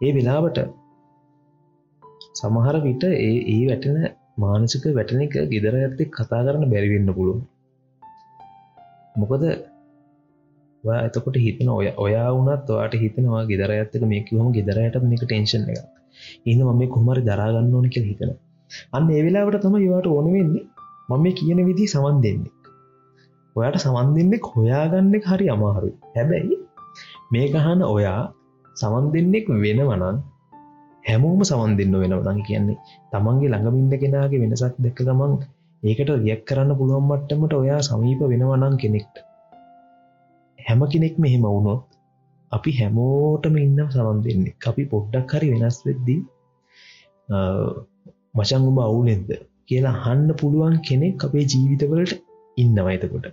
ඒ 0.00 0.12
වෙලාවට 0.16 0.58
සමහර 2.34 2.80
විට 2.86 3.04
ඒ 3.10 3.36
ඒ 3.48 3.62
වැටෙන 3.68 4.00
මානසික 4.38 4.90
වැටන 4.92 5.24
එක 5.26 5.38
ගෙදර 5.52 5.76
ඇත්තේ 5.76 6.10
කතා 6.10 6.42
කරන්න 6.42 6.72
බැරිවෙන්න 6.72 7.14
පුළුවන්. 7.14 7.44
මොකද 9.16 9.46
එතකොට 10.98 11.36
හිතන 11.36 11.70
ඔය 11.70 11.88
ඔයා 11.98 12.28
වනත් 12.34 12.68
ඔයාට 12.72 13.00
හිතනවා 13.02 13.46
ගෙදර 13.46 13.70
ඇත්තක 13.72 14.04
මේ 14.08 14.26
කිවම 14.26 14.52
ගෙදරයට 14.52 15.02
මේක 15.04 15.24
ටේෂන් 15.24 15.72
එක 15.72 15.99
ඉන්න 16.46 16.62
මම 16.68 16.82
කොමරි 16.94 17.26
දරාගන්න 17.28 17.74
ඕන 17.76 17.90
කියල 17.94 18.06
හිතන 18.10 18.32
අන්න 18.96 19.12
ඒවෙලාවට 19.16 19.60
තම 19.64 19.76
යවාට 19.86 20.08
ඕන 20.08 20.32
වෙන්නේ 20.36 20.64
මම 21.08 21.20
මේ 21.22 21.36
කියන 21.38 21.60
විදි 21.68 21.92
සමන් 21.92 22.18
දෙන්නේ 22.24 22.58
ඔයාට 23.56 23.78
සමන් 23.82 24.10
දෙන්නෙක් 24.16 24.44
හොයාගන්නෙක් 24.46 25.24
හරි 25.30 25.46
අමාරුයි. 25.54 25.94
හැබැයි 26.14 26.56
මේ 27.32 27.46
ගහන 27.54 27.80
ඔයා 27.94 28.22
සමන් 28.76 29.06
දෙන්නෙක් 29.14 29.46
වෙනවනන් 29.62 30.18
හැමෝම 31.04 31.40
සමන් 31.48 31.72
දෙන්න 31.78 31.96
වෙනවනන් 32.02 32.38
කියන්නේ 32.48 32.78
තමන්ගේ 33.12 33.50
ළඟමින්ද 33.52 33.92
කෙනගේ 34.02 34.40
වෙනසක් 34.42 34.76
දෙක 34.84 34.98
ගමන් 35.00 35.32
ඒකට 35.82 36.10
රියක් 36.14 36.42
කරන්න 36.48 36.72
පුළුවන් 36.78 37.06
මට්ටමට 37.10 37.54
ඔයා 37.60 37.80
සමීප 37.88 38.20
වෙනවනන් 38.32 38.74
කෙනෙක්ට. 38.82 39.14
හැම 40.58 40.80
කෙනෙක් 40.92 41.14
මෙහෙම 41.22 41.44
වුණොත් 41.46 41.89
අපි 42.52 42.70
හැමෝටම 42.78 43.54
ඉන්න 43.64 43.78
සමන් 43.94 44.18
දෙන්නේ. 44.26 44.54
අපි 44.70 44.82
පොඩ්ඩක් 44.92 45.32
හරි 45.34 45.48
වෙනස් 45.54 45.78
වෙද්දී 45.88 46.20
මචං 48.38 48.66
උඹ 48.70 48.80
අවුලෙන්ද 48.88 49.30
කියලා 49.68 49.96
හන්න 50.04 50.30
පුළුවන් 50.40 50.76
කෙනෙක් 50.88 51.24
අපේ 51.26 51.44
ජීවිතවලට 51.52 52.12
ඉන්නවා 52.56 52.94
එතකොට. 52.96 53.26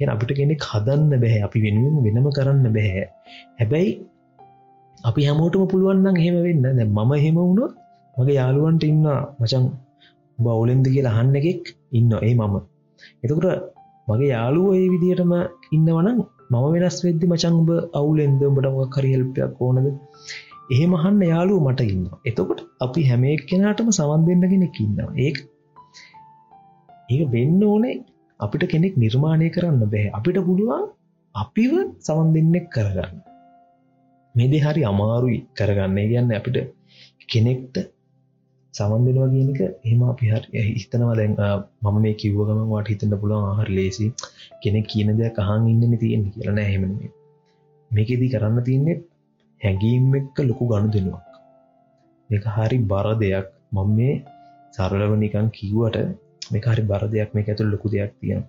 එ 0.00 0.04
අපිට 0.14 0.32
කෙනෙක් 0.40 0.62
හදන්න 0.70 1.12
බැහැ. 1.22 1.40
අපි 1.46 1.58
වෙනුවෙන් 1.64 1.96
වෙනම 2.06 2.28
කරන්න 2.38 2.66
බැහැ. 2.76 3.06
හැබැයි 3.60 3.92
අපි 5.00 5.20
හැමෝටම 5.28 5.64
පුළුවන්න්න 5.72 6.20
හෙම 6.24 6.36
වෙන්න. 6.46 6.62
දැ 6.78 6.86
මම 6.88 7.12
හෙම 7.24 7.36
වුණොත් 7.40 7.72
මගේ 8.16 8.38
යාළුවන්ට 8.40 8.84
ඉන්න 8.90 9.06
මචං 9.40 9.64
බවුලෙන්ද 10.38 10.86
කියලා 10.94 11.14
අහන්න 11.16 11.40
එකෙක් 11.40 11.64
ඉන්න 11.98 12.12
ඒ 12.20 12.34
මම. 12.40 12.54
එතකට 13.22 13.46
මගේ 14.08 14.30
යාළුව 14.36 14.66
ඒ 14.78 14.86
විදිහටම 14.94 15.32
ඉන්නවනම් 15.76 16.18
මම 16.52 16.64
වෙනස් 16.74 16.96
වෙද්දි 17.04 17.30
මචංඹ 17.32 17.70
අවුලෙන්ද 17.98 18.42
උඹට 18.48 18.90
කරි 18.94 19.10
හෙල්පයක් 19.14 19.62
ඕනද? 19.66 19.86
එහෙම 20.74 20.92
අහන්න 20.98 21.20
යාලුව 21.32 21.60
මට 21.66 21.86
ඉන්න 21.92 22.04
එතකොට 22.30 22.60
අපි 22.84 23.00
හැමෙක් 23.10 23.42
කෙනාටම 23.50 23.88
සවන් 23.98 24.22
දෙන්න 24.28 24.44
කෙනෙක් 24.52 24.76
ඉන්නවා. 24.84 25.10
ඒ 25.24 25.32
ඒක 27.10 27.22
වෙන්න 27.34 27.62
ඕනේ 27.70 27.96
අපිට 28.40 28.64
කෙනෙක් 28.72 28.94
නිර්මාණය 29.04 29.48
කරන්න 29.56 29.82
බැහැ. 29.92 30.14
අපිට 30.18 30.38
පුළුවන් 30.48 30.84
අපිව 31.34 31.72
සවන් 32.06 32.28
දෙන්නෙක් 32.36 32.66
කරගන්න. 32.74 33.16
මේදේ 34.34 34.64
හරි 34.66 34.82
අමාරුයි 34.92 35.40
කරගන්න. 35.58 35.98
කියන්න 36.10 36.32
අපිට 36.40 36.58
කෙනෙක්ට 37.32 37.76
සමන්දෙනවා 38.74 39.28
කියනක 39.34 39.60
එහම 39.88 40.00
අපි 40.12 40.30
හරි 40.32 40.62
හිතනවා. 40.70 41.14
දැන් 41.18 41.34
මම 41.82 41.96
මේ 42.04 42.14
කිව්වගම 42.20 42.60
වාට 42.72 42.88
හිතන්න 42.92 43.14
පුළුවන් 43.22 43.46
ආහර 43.50 43.68
ලේසි 43.78 44.06
කෙනෙක් 44.62 44.86
කියන 44.92 45.10
දෙයක් 45.20 45.38
අහන් 45.42 45.68
ඉන්නන 45.72 45.94
තියෙන 46.02 46.24
කියලන 46.34 46.60
හෙමන 46.64 46.94
මේකෙදී 47.90 48.30
කරන්න 48.32 48.66
තියන්නේ 48.68 48.96
හැඟීම් 49.60 50.16
එක්ක 50.20 50.36
ලොකු 50.48 50.64
ගණු 50.70 50.88
දෙනුවක් 50.94 51.28
මේක 52.30 52.46
හරි 52.56 52.78
බර 52.92 53.08
දෙයක්. 53.22 53.46
මම 53.74 53.88
මේ 53.98 54.14
සරලව 54.74 55.12
නිකන් 55.16 55.46
කිව්වට 55.56 55.96
මේ 56.50 56.64
හරි 56.66 56.82
බර 56.90 57.02
දෙයක්. 57.12 57.30
මේ 57.34 57.44
ඇතුළ 57.44 57.72
ලොකු 57.74 57.86
දෙයක් 57.94 58.12
තියෙන 58.20 58.42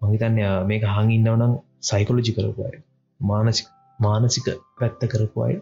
මහිතන්න 0.00 0.38
මේක 0.68 0.84
හං 0.90 1.10
ඉන්නවනම් 1.16 1.52
සයිකොලජි 1.82 2.32
කරපුය 2.36 2.76
මානසික 3.20 3.66
මානසික 3.98 4.46
පැත්ත 4.78 5.02
කරපු 5.12 5.38
අය 5.46 5.54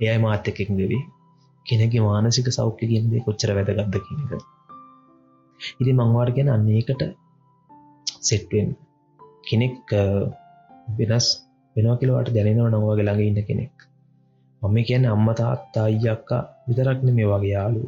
එයයි 0.00 0.18
මාත්‍ය 0.24 0.48
එකෙක් 0.52 0.70
දෙවී 0.78 1.02
කෙනගේ 1.66 2.02
මානසික 2.02 2.48
සෞඛ්‍ය 2.50 2.84
කියන්දේ 2.86 3.24
කොච්චර 3.26 3.50
වැදගත්ද 3.56 3.96
කියනක 4.00 4.32
ඉති 5.80 5.92
මංවාට 5.92 6.34
ගැන 6.36 6.48
අන්නේකට 6.48 7.02
සෙට්වෙන් 8.22 8.68
කෙනෙක් 9.44 9.94
වෙනස් 10.98 11.26
වෙනවා 11.76 11.96
කියලවට 11.96 12.34
දැනෙනව 12.34 12.68
නවගේ 12.70 13.04
ළඟ 13.04 13.22
ඉන්න 13.22 13.40
කෙනෙක්. 13.42 13.74
මම 14.62 14.76
කියන්න 14.88 15.06
අම්ම 15.06 15.28
තාත්තා 15.34 15.84
අයියක්කා 15.84 16.42
විතරක්න 16.66 17.08
මේ 17.10 17.28
වගේ 17.28 17.52
යාලු 17.52 17.82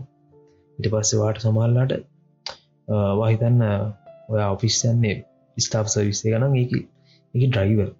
ඉට 0.78 0.86
පස්සෙවාට 0.92 1.38
සමල්ලාට 1.40 1.92
වාහිතන්න 3.18 3.60
ඔය 4.28 4.40
ඔෆිස්සන්නේ 4.46 5.16
ස්ටාප් 5.56 5.86
සවිස්සේ 5.88 6.32
ගනම් 6.32 6.54
ඒ 6.54 6.66
එක 7.34 7.44
ඩ්‍රයිවර් 7.44 7.90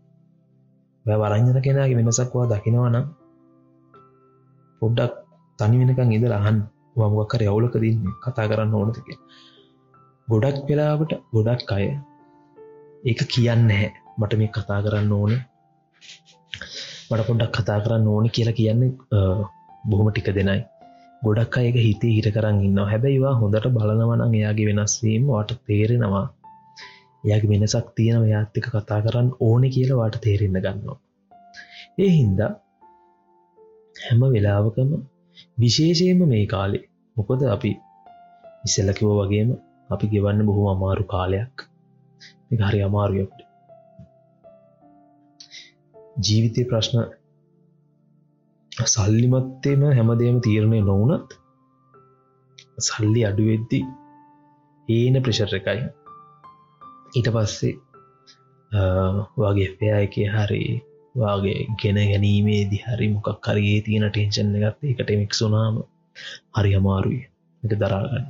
වරංජන 1.07 1.61
කෙනගේ 1.61 1.99
වෙනසක්වා 1.99 2.47
දකිනවනම් 2.50 3.07
පොඩ්ඩක් 4.83 5.24
තනි 5.58 5.76
වෙනකං 5.82 6.16
ඉද 6.16 6.25
අහන් 6.38 6.58
මමක්කර 6.96 7.42
අවුලක 7.50 7.76
දන්න 7.76 8.16
කතා 8.25 8.49
කරන්න 8.50 8.75
ඕනතක 8.75 9.08
ගොඩක් 10.28 10.64
වෙලාවට 10.68 11.12
ගොඩක් 11.34 11.73
අය 11.76 11.87
ඒක 13.04 13.20
කියන්න 13.28 13.70
හැ 13.70 13.88
මට 14.18 14.38
මේ 14.40 14.50
කතා 14.50 14.78
කරන්න 14.84 15.11
ඕනේ. 15.12 15.40
මට 17.08 17.26
පොඩ්ඩක් 17.28 17.56
කතා 17.56 17.78
කරන්න 17.84 18.06
ඕනි 18.08 18.30
කියලා 18.37 18.58
කියන්නේ 18.58 18.90
බොහොම 19.84 20.08
ටික 20.11 20.30
දෙනයි. 20.30 20.61
ගොඩක් 21.23 21.58
අයක 21.61 21.76
හිතේ 21.78 22.12
හිට 22.16 22.28
කරන්න 22.37 22.62
ඉන්න 22.66 22.80
හැබැයිවා 22.92 23.34
හොඳට 23.40 23.68
බලනවනං 23.76 24.37
එයාගේ 24.38 24.68
වෙනස්වීම 24.70 25.30
වට 25.30 25.58
තේරෙනවා. 25.66 26.26
එයාගේ 27.25 27.50
වෙනසක් 27.52 27.88
තියෙන 27.96 28.28
යාත්තික 28.32 28.68
කතා 28.73 29.00
කරන්න 29.06 29.32
ඕනෙ 29.40 29.68
කියලා 29.75 30.00
වාට 30.00 30.20
තේරෙන්න 30.25 30.61
ගන්නවා. 30.64 30.99
ඒ 31.99 32.12
හින්දා 32.18 32.52
හැම 33.96 34.23
වෙලාවකම 34.34 34.94
විශේෂයෙන්ම 35.59 36.21
මේ 36.29 36.47
කාලේ. 36.47 36.85
මොකොද 37.17 37.41
අපි 37.49 37.73
ඉස්සල්ලකිව 38.64 39.09
වගේම 39.21 39.50
අපි 39.91 40.07
ගෙවන්න 40.09 40.47
බොහොම 40.47 40.69
අමාරු 40.69 41.05
කාලයක්. 41.07 41.57
හරි 42.61 42.81
අමාරුවකට 42.83 43.41
ජීවිතය 46.19 46.62
ප්‍රශ්න 46.64 47.00
සල්ලිමත්තේම 48.87 49.83
හැමදේම 49.91 50.37
තීරණය 50.41 50.81
නොවනත් 50.83 51.37
සල්ලි 52.81 53.23
අඩුවෙද්දි 53.25 53.81
ඒන 54.88 55.23
ප්‍රශර් 55.23 55.55
එකයි. 55.59 55.83
ඊට 57.17 57.29
පස්සේ 57.31 57.75
වගේ 59.38 59.71
පෑ 59.79 60.03
එක 60.03 60.17
හරි 60.35 60.62
වගේ 61.14 61.59
ගෙන 61.80 61.99
ගැනීමේ 62.02 62.62
දිහරි 62.71 63.06
මොකක් 63.14 63.28
කරගේ 63.40 63.80
තියෙන 63.87 64.06
ටෙන්ෂන් 64.06 64.54
එකත් 64.61 64.80
එකට 64.85 65.11
මික්සුනාම 65.23 65.75
හරි 66.56 66.71
අමාරුයි. 66.78 67.23
එක 67.62 67.73
දරාගන්න 67.80 68.26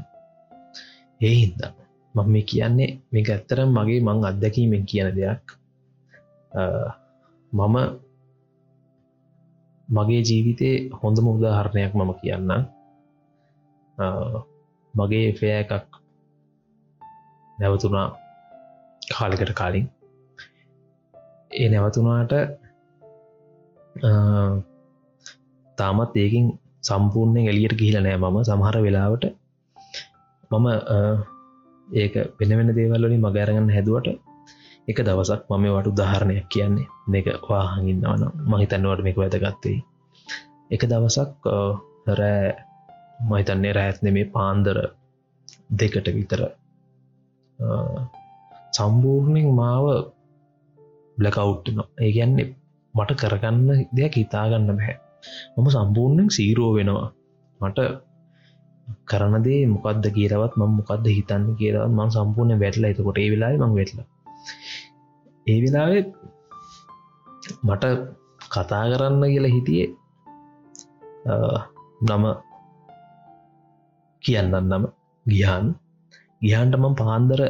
ඒ 1.21 1.35
හින්දා 1.35 1.73
මම 2.15 2.29
මේ 2.33 2.49
කියන්නේ 2.51 2.91
මේක 3.13 3.29
ඇත්තරම් 3.31 3.71
මගේ 3.77 4.01
මං 4.07 4.27
අත්දැකීමෙන් 4.31 4.85
කියන 4.91 5.09
දෙයක්. 5.17 5.45
මම 7.53 7.77
මගේ 9.89 10.23
ජීවිතේ 10.29 10.77
හොඳම 11.01 11.27
උදාහරණයක් 11.29 11.93
මම 11.95 12.13
කියන්න 12.21 12.53
මගේ 14.95 15.27
ෆෑ 15.39 15.57
එකක් 15.63 15.89
නැවතුනා 17.59 18.07
කාලෙකට 19.09 19.53
කාලින්. 19.61 19.87
ඒ 21.51 21.69
නැවතුනාට 21.69 22.33
තාමත් 25.79 26.17
ඒකින් 26.17 26.47
සම්පූර්ණය 26.83 27.43
එලියට 27.49 27.79
ගිහිල 27.81 27.97
නෑ 27.99 28.19
මම. 28.19 28.37
සමහර 28.43 28.77
වෙලාවට 28.83 29.25
මම 30.51 30.67
ඒක 31.89 32.15
වෙන 32.39 32.53
වෙන 32.59 32.71
දේවල්ලින් 32.77 33.21
මගෑරගන්න 33.21 33.71
හැදුවට 33.71 34.09
එක 34.89 34.99
දවසක් 35.01 35.43
මම 35.51 35.67
වට 35.69 35.93
උදාහරණයක් 35.93 36.47
කියන්නේ. 36.49 36.89
දෙක 37.09 37.27
වාහඟින්නවන 37.45 38.23
මහිතන්නවට 38.51 39.05
මේක 39.05 39.17
වැදගත්තේ 39.17 39.79
එක 40.71 40.83
දවසක් 40.85 41.49
රෑ 42.11 42.51
මහිතන්නේ 43.23 43.73
රෑත් 43.73 43.99
නෙමේ 44.03 44.27
පාන්දර 44.27 44.79
දෙකට 45.73 46.09
විතර 46.11 46.43
සම්පූර්ණෙන් 48.73 49.49
මාව 49.55 49.87
බ්ලකවුට්න 51.17 51.79
ඒ 51.99 52.11
ගැන්නේ 52.13 52.49
මට 52.95 53.11
කරගන්න 53.21 53.69
දෙයක් 53.99 54.15
හිතාගන්න 54.21 54.67
බැහැ. 54.71 54.97
මම 55.57 55.69
සම්පූර්ණෙන් 55.75 56.29
සීරෝ 56.37 56.71
වෙනවා. 56.77 57.09
මට 57.61 57.79
කරනදේ 59.11 59.61
මොකක්ද 59.75 60.07
කියරවත් 60.17 60.55
ම 60.59 60.63
මොකක්ද 60.79 61.07
හිතන්න 61.17 61.45
කියරත් 61.61 61.95
මං 61.99 62.15
සම්පූර්ණ 62.17 62.61
වැටල. 62.63 62.85
එතකොට 62.91 63.19
ඒ 63.23 63.29
වෙලායි 63.33 63.63
මං 63.63 63.77
වෙටලා. 63.79 64.07
ඒ 65.47 65.59
වෙලාවේ 65.65 66.03
මට 67.69 67.85
කතා 68.55 68.85
කරන්න 68.93 69.25
කියලා 69.33 69.55
හිටියේ 69.57 69.89
නම 72.09 72.25
කියන්නන් 74.23 74.57
නම. 74.71 74.85
ගියන් 75.27 75.67
ගිහන්ට 76.43 76.77
මම 76.79 76.95
පාන්දර 77.01 77.41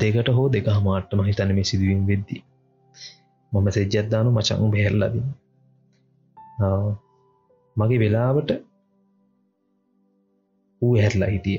දෙකට 0.00 0.28
හෝ 0.36 0.48
දෙක 0.54 0.66
හමාට්ටම 0.76 1.22
හිතන 1.28 1.50
මේ 1.56 1.68
සිදුවීම් 1.70 2.02
වෙද්දී. 2.10 2.42
මම 3.52 3.68
සෙජ්ජත්දානු 3.70 4.30
මචං 4.30 4.70
බෙහෙල්ලදින් 4.70 5.26
මගේ 7.76 7.98
වෙලාවට 7.98 8.50
ඌ 10.82 10.94
හැරලා 10.96 11.28
හිටිය. 11.28 11.58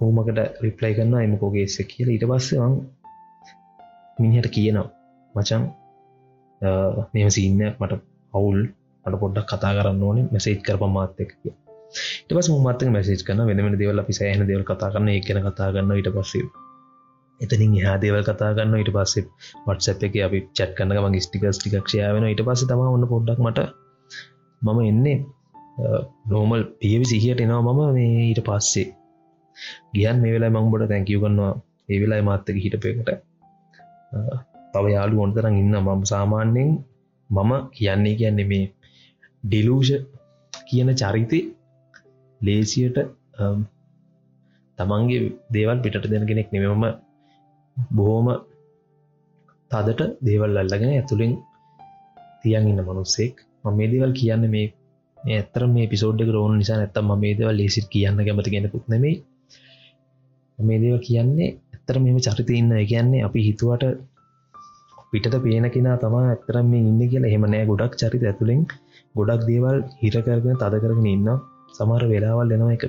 ඌමකට 0.00 0.38
රිප්ලයි 0.62 0.94
කරන්න 0.94 1.14
එමකෝගේ 1.20 1.64
එස්ස 1.64 1.78
කියල. 1.88 2.08
ඉට 2.08 2.26
පස්සෙවන් 2.28 2.74
මිනිහට 4.18 4.48
කියනවා 4.50 4.88
මචන් 5.34 5.64
මෙම 7.12 7.30
සින්නයක් 7.30 7.74
මට 7.78 8.00
අවුල් 8.32 8.58
අට 9.04 9.14
පොඩ්ඩක් 9.20 9.48
කතා 9.50 9.72
කරන්න 9.74 10.02
ඕනේ 10.02 10.26
මැසේජ් 10.30 10.58
කර 10.60 10.78
පමාත්තක 10.78 11.30
ඉටපස් 12.22 12.48
මත්තක 12.56 12.90
මැසේජ් 12.90 13.24
කන 13.26 13.40
වෙනම 13.48 13.78
දෙවල 13.78 13.98
අපි 13.98 14.12
සෑහන 14.12 14.44
දෙවල් 14.46 14.64
කතා 14.64 14.92
කරන්න 14.92 15.10
එකන 15.12 15.40
කතා 15.46 15.68
ගන්න 15.74 15.98
ඉට 15.98 16.10
පස්සේ 16.10 16.44
එතනින් 17.42 17.76
එහා 17.80 17.96
දේවල් 17.98 18.24
කතා 18.24 18.50
ගන්න 18.56 18.82
ඉට 18.82 18.90
පස්සේ 18.96 19.24
වටසැප් 19.66 20.04
එක 20.06 20.16
අපි 20.26 20.38
චැට් 20.56 20.72
කන්න 20.76 21.04
මගේ 21.04 21.24
ස්ටිකස් 21.26 21.58
ටිකක්ෂය 21.58 22.02
වෙන 22.14 22.28
ඉට 22.28 22.42
පස්ස 22.46 22.68
තම 22.68 22.82
ඔන්න 22.88 23.06
පොඩ්ඩක් 23.08 23.40
මට 23.46 23.60
මම 24.62 24.80
එන්නේ 24.82 25.18
නෝමල් 26.28 26.62
පියවි 26.80 27.04
සිහියට 27.04 27.40
එනවා 27.40 27.62
මම. 27.66 27.80
මේ 27.94 28.22
ඊට 28.22 28.40
පස්සේ 28.44 28.88
ගියන් 29.94 30.16
මේ 30.16 30.32
වෙලා 30.34 30.54
මංබොට 30.54 30.88
තැංකිව 30.88 31.20
කරන්නවා 31.22 31.52
ඒ 31.88 31.98
වෙලායි 32.02 32.28
මාත්තක 32.28 32.56
හිටපයකට 32.56 33.10
තව 34.72 34.84
යාලු 34.88 35.22
ඔොන්තරන් 35.24 35.58
ඉන්න 35.58 35.76
මම 35.78 36.02
සාමාන්‍යයෙන් 36.04 36.70
මම 37.30 37.52
කියන්නේ 37.76 38.14
කියන්නේ 38.14 38.46
මේ 38.46 38.64
ඩිලූෂ 39.44 39.90
කියන 40.52 40.90
චරිතය 40.94 41.40
ලේසියට 42.40 42.98
තමන්ගේ 44.78 45.22
දේවල් 45.52 45.78
පිට 45.84 46.06
දෙන 46.06 46.26
කෙනෙක් 46.26 46.48
නෙමම 46.52 46.84
බොහෝම 47.90 48.28
තදට 49.70 50.02
දේවල් 50.20 50.60
අල්ලගෙන 50.62 50.90
ඇතුළින් 50.90 51.32
තියන් 52.42 52.68
ඉන්න 52.68 52.82
මනුස්සෙක්. 52.82 53.34
ම 53.64 53.76
මේ 53.78 53.90
දේවල් 53.92 54.12
කියන්න 54.12 54.44
මේ 54.54 54.66
ඇතර 55.18 55.62
මේ 55.66 55.86
පිසෝඩ් 55.86 56.22
රෝන 56.28 56.54
නිසා 56.58 56.78
ඇත්තම 56.78 57.12
මේ 57.16 57.34
දේවල් 57.38 57.56
ලේසිට 57.56 57.88
කියන්න 57.88 58.18
කැමති 58.20 58.54
කෙනෙකුත් 58.54 58.86
නෙමේ 58.88 59.16
මේ 60.58 60.78
දේව 60.82 60.96
කියන්නේ 61.00 61.50
ඇත්තර 61.74 61.96
මෙම 61.98 62.18
චරිත 62.20 62.50
ඉන්න. 62.52 62.72
කියන්නේ 62.84 63.24
අපි 63.24 63.40
හිතුවට 63.48 63.84
පිටත 65.10 65.34
පේන 65.44 65.66
කෙනා 65.70 65.96
තමා 65.98 66.24
ඇත්තරම් 66.26 66.66
මේ 66.66 66.82
ඉන්න 66.82 67.00
කියලා. 67.04 67.30
එහෙමනෑ 67.30 67.64
ගොඩක් 67.70 67.94
චරිත 68.00 68.24
ඇතුළින් 68.24 68.62
ගොඩක් 69.14 69.42
දේවල් 69.48 69.78
හිරකරගෙන 70.00 70.60
තද 70.62 70.74
කරගෙන 70.82 71.08
ඉන්න 71.14 71.32
සමහර 71.76 72.04
වෙලාවල් 72.12 72.52
දෙනවා 72.52 72.76
එක 72.76 72.84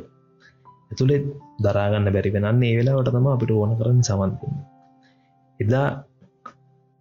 ඇතුළෙ 0.92 1.18
දරාගන්න 1.64 2.14
බැරි 2.16 2.36
වෙනන්න 2.36 2.64
ඒ 2.64 2.76
වෙලාවට 2.78 3.12
තම 3.12 3.28
අපිට 3.30 3.52
ඕන 3.54 3.74
කරන්න 3.80 4.08
සමන්තන්න 4.08 4.73
එදා 5.60 5.88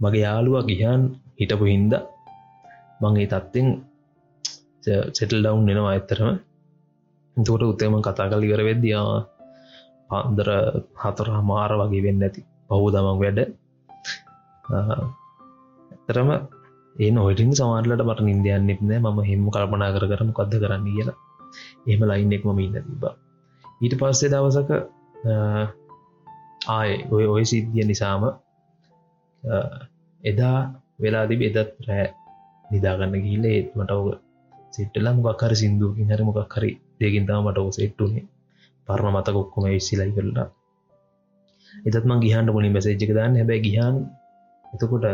මගේ 0.01 0.23
යාළුවා 0.23 0.69
ගිහන් 0.69 1.03
හිටපු 1.39 1.65
හින්ද 1.65 1.93
මංගේ 3.01 3.29
තත්ත්ෙන් 3.29 3.69
සෙටල් 5.17 5.41
ඩවුන් 5.41 5.73
එනවා 5.73 5.93
ඇත්තරම 5.93 6.31
තෝට 7.37 7.63
උත්තේම 7.65 7.95
කතා 8.01 8.31
කල් 8.31 8.43
ඉවර 8.43 8.63
වෙද්දියා 8.69 9.19
පාන්දර 10.11 10.49
හතර 10.95 11.29
හමාර 11.33 11.73
වගේ 11.81 12.05
වෙන්න 12.07 12.23
ඇති. 12.23 12.41
පහු 12.69 12.87
දමක් 12.95 13.19
වැඩ. 13.23 13.39
ඇතරම 15.93 16.31
ඒ 16.97 17.11
නොයිටින් 17.11 17.53
සමාරලට 17.55 18.03
මට 18.03 18.21
නින්දයන්න 18.23 18.71
ඉන්න 18.71 18.93
ම 19.07 19.19
හෙම 19.29 19.45
කල්පනා 19.49 19.95
කර 19.95 20.05
කරම 20.11 20.31
කද 20.33 20.53
කරන්න 20.63 20.89
කියලා. 20.89 21.19
එහම 21.87 22.03
ලයින්නෙක් 22.05 22.43
මම 22.45 22.61
ඉන්න 22.61 22.77
තිබා 22.85 23.15
ඊට 23.81 23.95
පස්සේ 23.99 24.31
දවසක 24.31 24.71
ආය 26.69 26.91
ඔය 27.11 27.25
ඔය 27.27 27.45
සිද්ධිය 27.45 27.85
නිසාම 27.85 28.23
එදා 30.23 30.59
වෙලා 31.03 31.25
තිබ 31.27 31.41
එදත් 31.43 31.71
රෑ 31.89 32.07
නිදාගන්න 32.65 33.15
ගිල්ල 33.27 33.45
ඒත් 33.47 33.69
මට 33.77 33.91
ඔව 33.93 34.07
සිට්ටලා 34.73 35.15
මොකක්හර 35.17 35.53
සිින්දුවකින් 35.55 36.13
හර 36.13 36.23
මොකක් 36.23 36.55
හරි 36.55 36.73
දෙකින් 37.01 37.27
තම 37.27 37.45
මට 37.45 37.59
ඔ 37.61 37.71
සෙට්ටුනේ 37.73 38.25
පරණ 38.89 39.15
මතක 39.15 39.37
ඔක්කොම 39.37 39.65
විශ්සිලයි 39.67 40.13
කරලා 40.17 40.49
එතත්ම 41.89 42.13
ගිහන්ට 42.21 42.53
මුලින් 42.53 42.73
මැසේජ්ක 42.73 43.13
දාන්න. 43.19 43.37
හැබැ 43.37 43.61
ගිහන් 43.61 43.97
එතකොට 44.65 45.07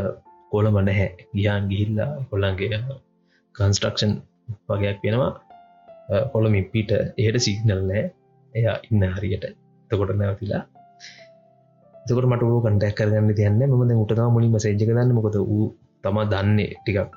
කොළඹ 0.53 0.79
නැහැ. 0.81 1.09
ගියාන් 1.35 1.69
ගිහිල්ලා 1.71 2.11
කොල්ලන්ගේ 2.31 2.79
කන්ස්ට්‍රක්ෂන් 3.55 4.13
වගේයක් 4.69 4.99
වෙනවා. 5.05 5.33
කොළමින් 6.33 6.67
පිට. 6.73 6.91
එහට 7.19 7.39
සිගනල් 7.41 7.83
නෑ. 7.83 8.03
එයා 8.55 8.77
ඉන්න 8.87 9.05
හරියට. 9.15 9.45
තකොට 9.91 10.13
නැවතිලා 10.15 10.63
තකට 12.09 12.27
මට 12.27 12.42
කටක් 12.64 12.97
කරගන්න 12.99 13.35
තියන්න 13.35 13.61
මද 13.71 13.92
උටතා 13.97 14.29
මුලින් 14.29 14.53
මසේජක 14.53 14.81
දන්න. 14.81 15.14
මොකද 15.14 15.37
වූ 15.44 15.66
තම 16.05 16.18
දන්නේ 16.27 16.71
ටිකක් 16.77 17.14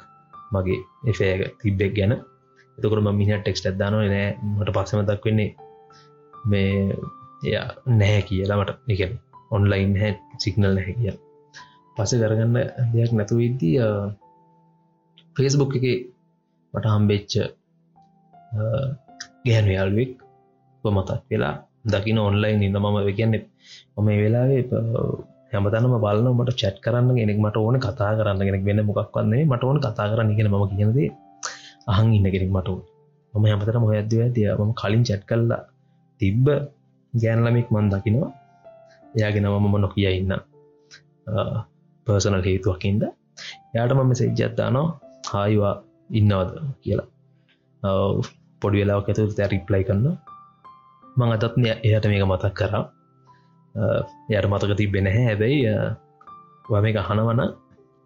මගේ 0.52 0.80
එෆෑක 1.08 1.42
තිබ්බෙක් 1.60 1.94
ගැන. 1.96 2.14
එතකට 2.78 3.04
මිනි 3.12 3.34
ටෙක්ස්ට 3.36 3.68
දාන 3.78 3.94
නෑ 3.96 4.28
මට 4.50 4.74
පස්සම 4.76 5.04
දක් 5.06 5.26
වෙන්නේ 5.26 5.50
මේ 6.46 6.96
එය 7.44 7.56
නැහැ 7.92 8.22
කියලාමට 8.22 8.80
නිකෙන 8.88 9.14
ඔන්ලයින් 9.52 9.94
හැ 9.96 10.12
සිගනල් 10.38 10.72
නැහැ 10.72 10.96
කිය 10.96 11.16
පස 11.98 12.14
කරගන්න 12.16 12.56
දෙයක් 12.94 13.12
නැතු 13.14 13.40
විද්දී 13.42 13.76
ෆේස්බුක් 15.36 15.76
එක 15.78 15.86
මට 16.74 16.86
හම්බෙච්ච 16.88 17.34
ගැහැන් 19.44 19.70
යාල්වෙක් 19.70 20.14
මතක් 20.84 21.22
වෙලා 21.30 21.56
දකින 21.86 22.20
ඔන්ලයින් 22.20 22.64
ඉන්න 22.64 22.78
මම 22.78 22.98
කියන්නේ 23.18 23.44
මම 23.96 24.10
වෙලාවේ 24.22 24.62
හැමතනම 25.52 25.96
බලන්න 26.04 26.32
මට 26.34 26.60
චැට් 26.62 26.78
කරන්න 26.84 27.12
ගෙනෙක් 27.18 27.40
මට 27.40 27.58
ඕන 27.58 27.78
කතා 27.80 28.12
කරන්න 28.18 28.46
ගෙනෙක් 28.48 28.64
වෙන 28.68 28.82
මොකක් 28.88 29.16
වන්නේ 29.16 29.44
මට 29.46 29.64
ඕන 29.64 29.78
කතා 29.80 30.08
කරන්න 30.12 30.36
ගෙන 30.38 30.50
ම 30.52 30.58
කියනද 30.72 31.00
අහන් 31.88 32.08
ඉන්න 32.18 32.28
කෙනෙක් 32.36 32.52
මට 32.52 32.70
මම 33.34 33.46
හැමතරම 33.46 33.84
හොයද්ව 33.90 34.14
ඇතිය 34.20 34.48
මම 34.54 34.72
කලින් 34.74 35.04
චැට් 35.08 35.24
කල්ලා 35.26 35.62
තිබ්බ 36.22 36.48
ගෑන්ලමික් 37.14 37.68
මන් 37.72 37.88
දකිනවා. 37.92 38.32
එයාගෙන 39.14 39.48
මම 39.48 39.76
නොකිය 39.78 40.08
ඉන්න. 40.12 40.34
පර්සනල් 42.08 42.44
හේතුවකින්ද 42.48 43.04
යාට 43.76 43.94
මම 43.96 44.12
සෙජ්ජත්දානවා 44.14 44.88
හායිවා 45.32 45.76
ඉන්නවද? 46.12 46.52
කියලා. 46.84 47.08
පොඩි 48.62 48.82
වෙලාවක් 48.82 49.08
ඇතුර 49.10 49.34
තෑ 49.38 49.50
රිප්ලයි 49.54 49.84
කරන්න 49.88 50.18
මං 51.18 51.34
අතත් 51.34 51.46
එයට 51.84 52.06
මේක 52.06 52.26
මතක් 52.26 52.54
කරා. 52.56 52.84
යට 54.30 54.48
මතක 54.48 54.72
තිබෙන 54.78 55.08
හැ 55.08 55.24
හැබැයි 55.26 55.60
වම 56.66 56.86
එක 56.86 56.98
අහනවන 56.98 57.42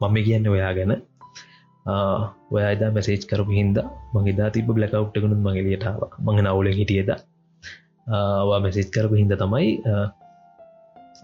මම 0.02 0.16
කියන්න 0.24 0.48
ඔයා 0.48 0.74
ගැන. 0.74 0.94
ඔයදා 2.52 2.90
මැසේජ් 2.92 3.24
කරපු 3.26 3.52
හින්ද 3.52 3.78
මගේ 4.14 4.50
තිබ 4.52 4.68
බ්ලකවට්ටකුණුත් 4.70 5.42
මගේලියටාව 5.42 6.02
මඟ 6.20 6.42
නවුල 6.44 6.70
හිටියද 6.72 7.10
වා 8.48 8.60
මැසේජ් 8.60 8.90
කරපු 8.90 9.16
හින්ද 9.16 9.34
තමයි 9.36 9.70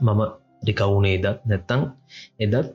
මම 0.02 0.22
ඩිකවුනේ 0.62 1.18
දත් 1.18 1.40
නැත්තං 1.46 1.82
එදත් 2.40 2.70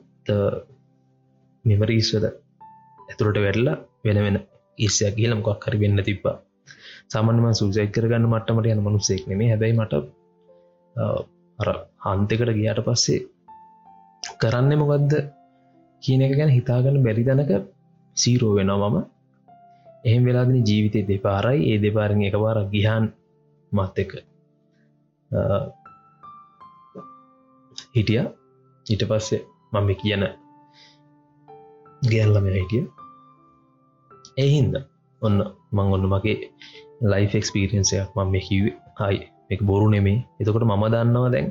මෙමරීස්වද 1.65 2.25
ඇතුළට 2.27 3.39
වැටලා 3.39 3.77
වෙන 4.03 4.19
වෙන 4.19 4.37
ඉස්සයක් 4.77 5.15
කියල 5.15 5.33
මොකක් 5.35 5.65
හරි 5.65 5.77
වෙන්න 5.79 6.03
තිබ්බා. 6.03 6.35
සාමන්ම 7.11 7.47
සූසයිත් 7.53 7.91
කරගන්න 7.91 8.27
මට්ටමට 8.27 8.71
යන 8.71 8.83
මනුස්සෙක් 8.83 9.23
නෙමේ 9.29 9.49
හැබැයි 9.49 9.79
මට 9.79 9.93
අර 11.59 11.69
හන්තකට 12.05 12.53
ගියාට 12.57 12.81
පස්සේ 12.85 13.19
කරන්න 14.41 14.79
මොකක්ද 14.81 15.13
කියන 16.03 16.21
එක 16.21 16.33
ගැන 16.39 16.51
හිතාගන්න 16.51 17.03
බැරි 17.05 17.23
දනක 17.27 17.51
සීරෝ 18.17 18.53
වෙනවා 18.55 18.89
මම. 18.89 18.97
එහෙම 20.05 20.23
වෙලාදින 20.25 20.65
ජීවිතය 20.67 20.99
දෙපාරයි. 21.07 21.61
ඒ 21.69 21.77
දෙපාරෙන් 21.83 22.25
එක 22.27 22.35
පාර 22.43 22.59
ගිහන් 22.73 23.05
මත් 23.71 23.95
එක. 24.03 24.11
හිටිය. 27.95 28.21
ඊට 28.85 29.03
පස්සේ 29.09 29.41
මම 29.73 29.89
කියන 30.01 30.23
ගැල්ලම 32.03 32.45
හිටිය. 32.55 32.83
එහින්ද 34.37 34.73
ඔන්න 35.21 35.37
මං 35.71 35.93
ඔන්න 35.95 36.05
මගේ 36.13 36.37
ලයිෆ 37.01 37.33
එක්ස්පිරියන්සයක් 37.35 38.15
මම 38.17 38.35
කිවේ 38.41 38.75
හයි 38.99 39.19
එක 39.49 39.61
බොරු 39.63 39.87
නෙමේ 39.89 40.19
එතකොට 40.39 40.65
මම 40.65 40.85
දන්නවා 40.87 41.29
දැන් 41.29 41.47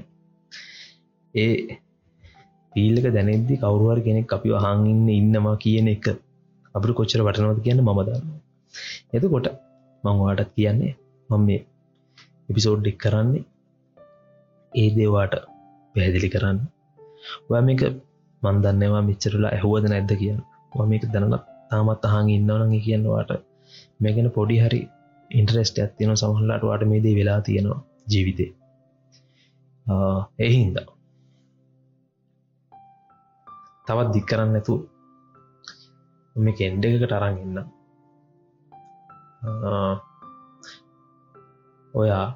ඒ 1.34 1.54
පීල්ලක 2.72 3.06
දැනෙද්දි 3.10 3.54
කවරුවර 3.58 3.98
කෙනෙක් 4.00 4.32
අපි 4.32 4.48
වහංඉන්න 4.54 5.08
ඉන්නවා 5.12 5.56
කියන 5.58 5.88
එක 5.88 6.06
අපට 6.74 6.90
කොච්චර 6.92 7.20
වටනවද 7.22 7.60
කියන්න 7.62 7.82
මම 7.82 8.00
දන්න 8.02 8.26
එතකොට 9.12 9.46
මංවාටත් 10.04 10.50
කියන්නේ 10.54 10.92
මම 11.30 11.44
මේ 11.44 11.60
එපිසෝඩ් 12.48 12.86
එක් 12.86 12.98
කරන්නේ 12.98 13.44
ඒ 14.72 14.88
දේවාට 14.90 15.34
පැහැදිලි 15.94 16.28
කරන්න. 16.28 16.58
ඔය 17.48 17.60
මේක 17.60 17.82
මන්දන්නවා 18.42 19.02
මිච්චරලා 19.02 19.52
ඇහුවද 19.52 19.84
නැද්ද 19.86 20.12
කියන්න 20.20 20.40
මේක 20.90 21.04
දැනලත් 21.12 21.44
තාමත් 21.70 22.04
අහන් 22.06 22.28
ඉන්නවනගේ 22.30 22.84
කියන්නවාට 22.86 23.30
මේගෙන 24.00 24.28
පොඩි 24.30 24.58
හරි 24.58 24.80
ඉන්ට්‍රෙස්ට 25.30 25.78
ඇත්තින 25.78 26.16
සමහල්ලාට 26.16 26.62
වාට 26.62 26.84
මේදේ 26.84 27.14
වෙලා 27.14 27.40
තියෙනවා 27.40 27.80
ජීවිතේ. 28.10 28.50
එහින්ද 30.38 30.76
තවත් 33.86 34.08
දික් 34.14 34.26
කරන්න 34.26 34.52
නැතු 34.52 34.74
මේ 36.36 36.54
කෙන්ඩ 36.54 36.86
එකකට 36.86 37.12
අරන්ගන්න 37.12 37.58
ඔයා 41.94 42.26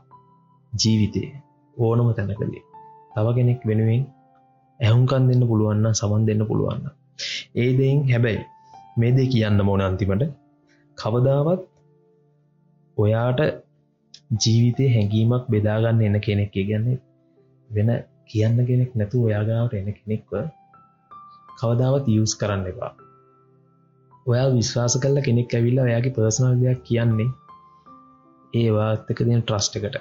ජීවිතේ 0.73 1.29
ඕනම 1.77 2.09
තැනකදී 2.15 2.63
තව 3.15 3.27
කෙනෙක් 3.37 3.67
වෙනුවෙන් 3.67 4.05
ඇහුන්කන් 4.81 5.29
දෙන්න 5.31 5.43
පුළුවන්න 5.49 5.87
සමන් 5.93 6.23
දෙන්න 6.27 6.47
පුළුවන්න 6.47 6.87
ඒ 7.57 7.71
දෙයින් 7.79 8.01
හැබැයි 8.09 8.47
මේ 8.97 9.13
දෙ 9.17 9.25
කියන්න 9.27 9.61
මොන 9.63 9.83
අන්තිමට 9.83 10.25
කවදාවත් 10.99 11.70
ඔයාට 13.01 13.41
ජීවිතය 14.37 14.87
හැඟීමක් 14.95 15.45
බෙදාගන්න 15.49 16.03
එන 16.03 16.17
කෙනෙක්. 16.21 16.55
ගැන්නේ 16.61 16.99
වෙන 17.71 17.91
කියන්න 18.27 18.59
කෙනෙක් 18.67 18.91
නැතු 18.95 19.25
ඔයාගාවට 19.27 19.75
එන 19.75 19.89
කෙනෙක්ව 19.93 20.33
කවදාවත් 21.59 22.07
යස් 22.15 22.35
කරන්න 22.41 22.67
එපා. 22.73 22.93
ඔයා 24.27 24.49
විශ්වාස 24.55 24.95
කල්ල 25.03 25.19
කෙනෙක් 25.21 25.55
ඇවිල්ලා 25.55 25.87
ඔයාගේ 25.89 26.17
පර්සනල් 26.17 26.55
දෙයක් 26.63 26.83
කියන්නේ 26.85 27.31
ඒවාත්තක 28.55 29.19
දෙන 29.27 29.43
ට්‍රස්ට 29.43 29.79
එකට. 29.79 29.97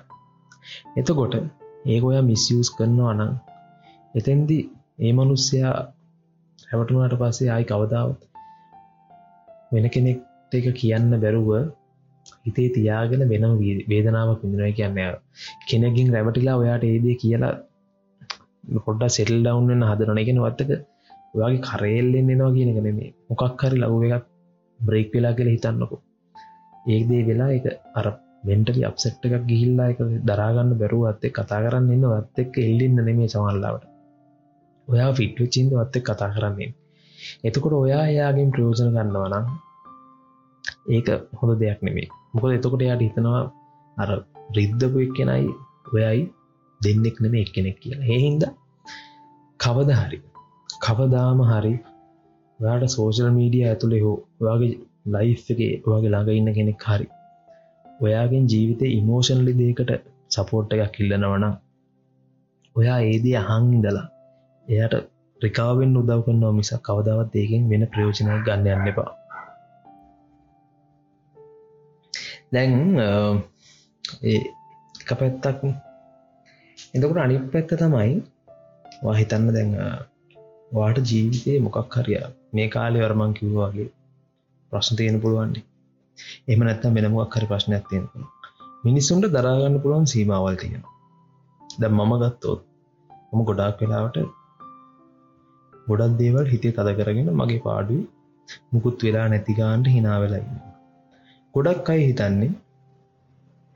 එතකොට 0.97 1.33
ඒක 1.85 2.03
ඔයා 2.03 2.23
මිස්යස් 2.23 2.69
කරනවා 2.77 3.13
නම් 3.13 3.31
එතැන්දි 4.15 4.59
ඒ 4.99 5.11
මනුස්සයා 5.13 5.75
හැවටුනාට 6.69 7.19
පස්සේ 7.19 7.49
ආයි 7.49 7.69
කවදාවත් 7.71 8.21
වෙන 9.71 9.85
කෙනෙක්ට 9.89 10.57
එක 10.57 10.67
කියන්න 10.79 11.11
බැරුව 11.21 11.49
හිතේ 12.49 12.69
තියාගෙන 12.75 13.25
වෙනම් 13.27 13.57
වේදනාවක් 13.89 14.43
විඳනය 14.43 14.71
කියන්න 14.73 15.01
කෙනකින් 15.67 16.13
රැවටිලා 16.13 16.57
ඔයාට 16.57 16.85
ඒදේ 16.85 17.15
කියලා 17.15 17.53
පොඩ්ඩ 18.79 19.13
සෙටල් 19.15 19.37
ඩවන්න්න 19.39 19.85
හදරනගෙන 19.85 20.41
වත්තක 20.43 20.71
ඔයාගේ 21.33 21.63
කරෙල්ලෙන් 21.63 22.27
එනවා 22.27 22.51
කියන 22.51 22.71
කනෙමේ 22.75 23.09
මොකක් 23.29 23.61
හරි 23.61 23.77
ලව් 23.79 24.01
එකක් 24.09 24.25
බ්‍රේක් 24.79 25.09
වෙලා 25.13 25.33
කියල 25.33 25.49
හිතන්නකු. 25.49 25.95
ඒදේ 26.85 27.21
වෙලා 27.23 27.49
එක 27.51 27.65
අර 27.95 28.07
වෙන්ටලි 28.43 28.83
අප්සෙට් 28.83 29.25
එකක් 29.27 29.45
ගිහිල්ලා 29.47 29.87
එක 29.93 29.99
දරාගන්න 30.27 30.71
බැරුව 30.75 31.03
අත්තේ 31.05 31.31
කතා 31.31 31.63
කරන්න 31.63 31.93
එන්න 31.95 32.05
වත් 32.11 32.43
එක්ක 32.43 32.61
එල්ලින්න 32.63 32.99
නෙමේ 32.99 33.29
සමල්ලාවට 33.29 33.89
ඔයා 34.87 35.09
ෆිට්ව 35.13 35.49
චින්ද 35.53 35.71
වත්තෙක් 35.73 36.05
කතා 36.05 36.29
කරන්නේ 36.35 36.69
එතකොට 37.43 37.75
ඔයා 37.75 38.03
එයාගෙන් 38.05 38.53
ප්‍රයෝජන 38.53 38.93
ගන්නවනම් 38.95 39.45
ඒක 40.89 41.07
හොඳ 41.39 41.53
දෙයක් 41.61 41.81
නෙමේ 41.81 42.07
මොකද 42.33 42.51
එතකොට 42.57 42.83
යාට 42.87 43.03
හිතනවා 43.05 43.43
අර 43.97 44.09
රිද්ධපු 44.57 45.05
එක්කෙනයි 45.05 45.47
ඔයයි 45.93 46.23
දෙන්නෙක් 46.81 47.17
නෙම 47.23 47.35
එක්කෙනෙක් 47.43 47.77
කියලා. 47.83 48.07
හෙහින්ද 48.09 48.43
කවද 49.59 49.89
හරි 50.01 50.19
කවදාම 50.85 51.39
හරි 51.51 51.73
ඔයාට 52.59 52.93
සෝෂල් 52.95 53.29
මීඩිය 53.37 53.63
ඇතුළේ 53.69 54.03
හෝ 54.05 54.17
ඔයාගේ 54.41 54.73
ලයිෆ්ගේ 55.15 55.71
ඔයාගේ 55.85 56.11
ළඟ 56.13 56.37
ඉන්න 56.39 56.51
කෙනෙක් 56.57 56.85
හරි 56.89 57.07
ඔයාගෙන් 57.99 58.45
ජීවිත 58.51 58.81
ඉමෝෂන්ලි 58.89 59.53
දේකට 59.61 59.91
සපෝට් 60.35 60.75
එකක් 60.75 60.93
කිල්ලනවන 60.95 61.45
ඔයා 62.75 62.99
ඒදී 63.07 63.35
අහංඉදලා 63.43 64.07
එයට 64.65 64.95
රිකාවෙන් 65.41 65.97
උදව් 66.01 66.19
කන්නවා 66.25 66.53
මිස 66.57 66.71
කවදාවත් 66.87 67.39
ඒකින් 67.41 67.69
වෙන 67.71 67.83
ප්‍රයෝජනයක් 67.93 68.45
ගන්න 68.47 68.69
යන්න 68.75 68.91
එපා. 68.91 69.09
දැන් 72.51 72.73
එක 74.23 75.09
පැත්තක්. 75.13 75.63
එතකට 76.93 77.17
අනි 77.19 77.35
පැත්ත 77.47 77.71
තමයි 77.77 78.13
වාහිතන්න 79.01 79.49
දැන් 79.51 79.71
වාට 80.71 80.99
ජීවිතය 81.03 81.53
මොකක් 81.59 81.95
හරිය 81.95 82.21
මේ 82.53 82.67
කාලය 82.69 82.99
වර්මං 82.99 83.33
කිව්වාගේ 83.33 83.89
ප්‍රශ්න 84.71 84.95
තියෙන 84.95 85.21
පුළුවන්නේ 85.21 85.63
එම 86.47 86.59
නැත්තම් 86.61 86.97
වෙනමක් 86.97 87.35
හරි 87.35 87.47
ප්‍රශ්නයක් 87.47 87.85
තියෙන 87.89 88.05
මිනිස්සුන්ට 88.83 89.29
දරාගන්න 89.29 89.81
පුළුවන් 89.81 90.07
සීමාවල් 90.07 90.57
තියෙන 90.57 90.83
ද 91.77 91.83
මම 91.89 92.13
ගත්තොත් 92.21 92.61
මම 93.31 93.41
ගොඩාක් 93.43 93.81
වෙලාවට 93.81 94.17
ගොඩක් 95.87 96.17
දේවල් 96.17 96.45
හිතේ 96.45 96.73
තද 96.73 96.97
කරගෙන 96.97 97.31
මගේ 97.33 97.61
පාඩුව 97.61 98.01
මුකුත් 98.71 99.05
වෙලා 99.05 99.27
නැතිගාන්ට 99.27 99.87
හිනාවෙලයින්න 99.89 100.68
ගොඩක් 101.53 101.89
අයි 101.89 102.03
හිතන්නේ 102.03 102.51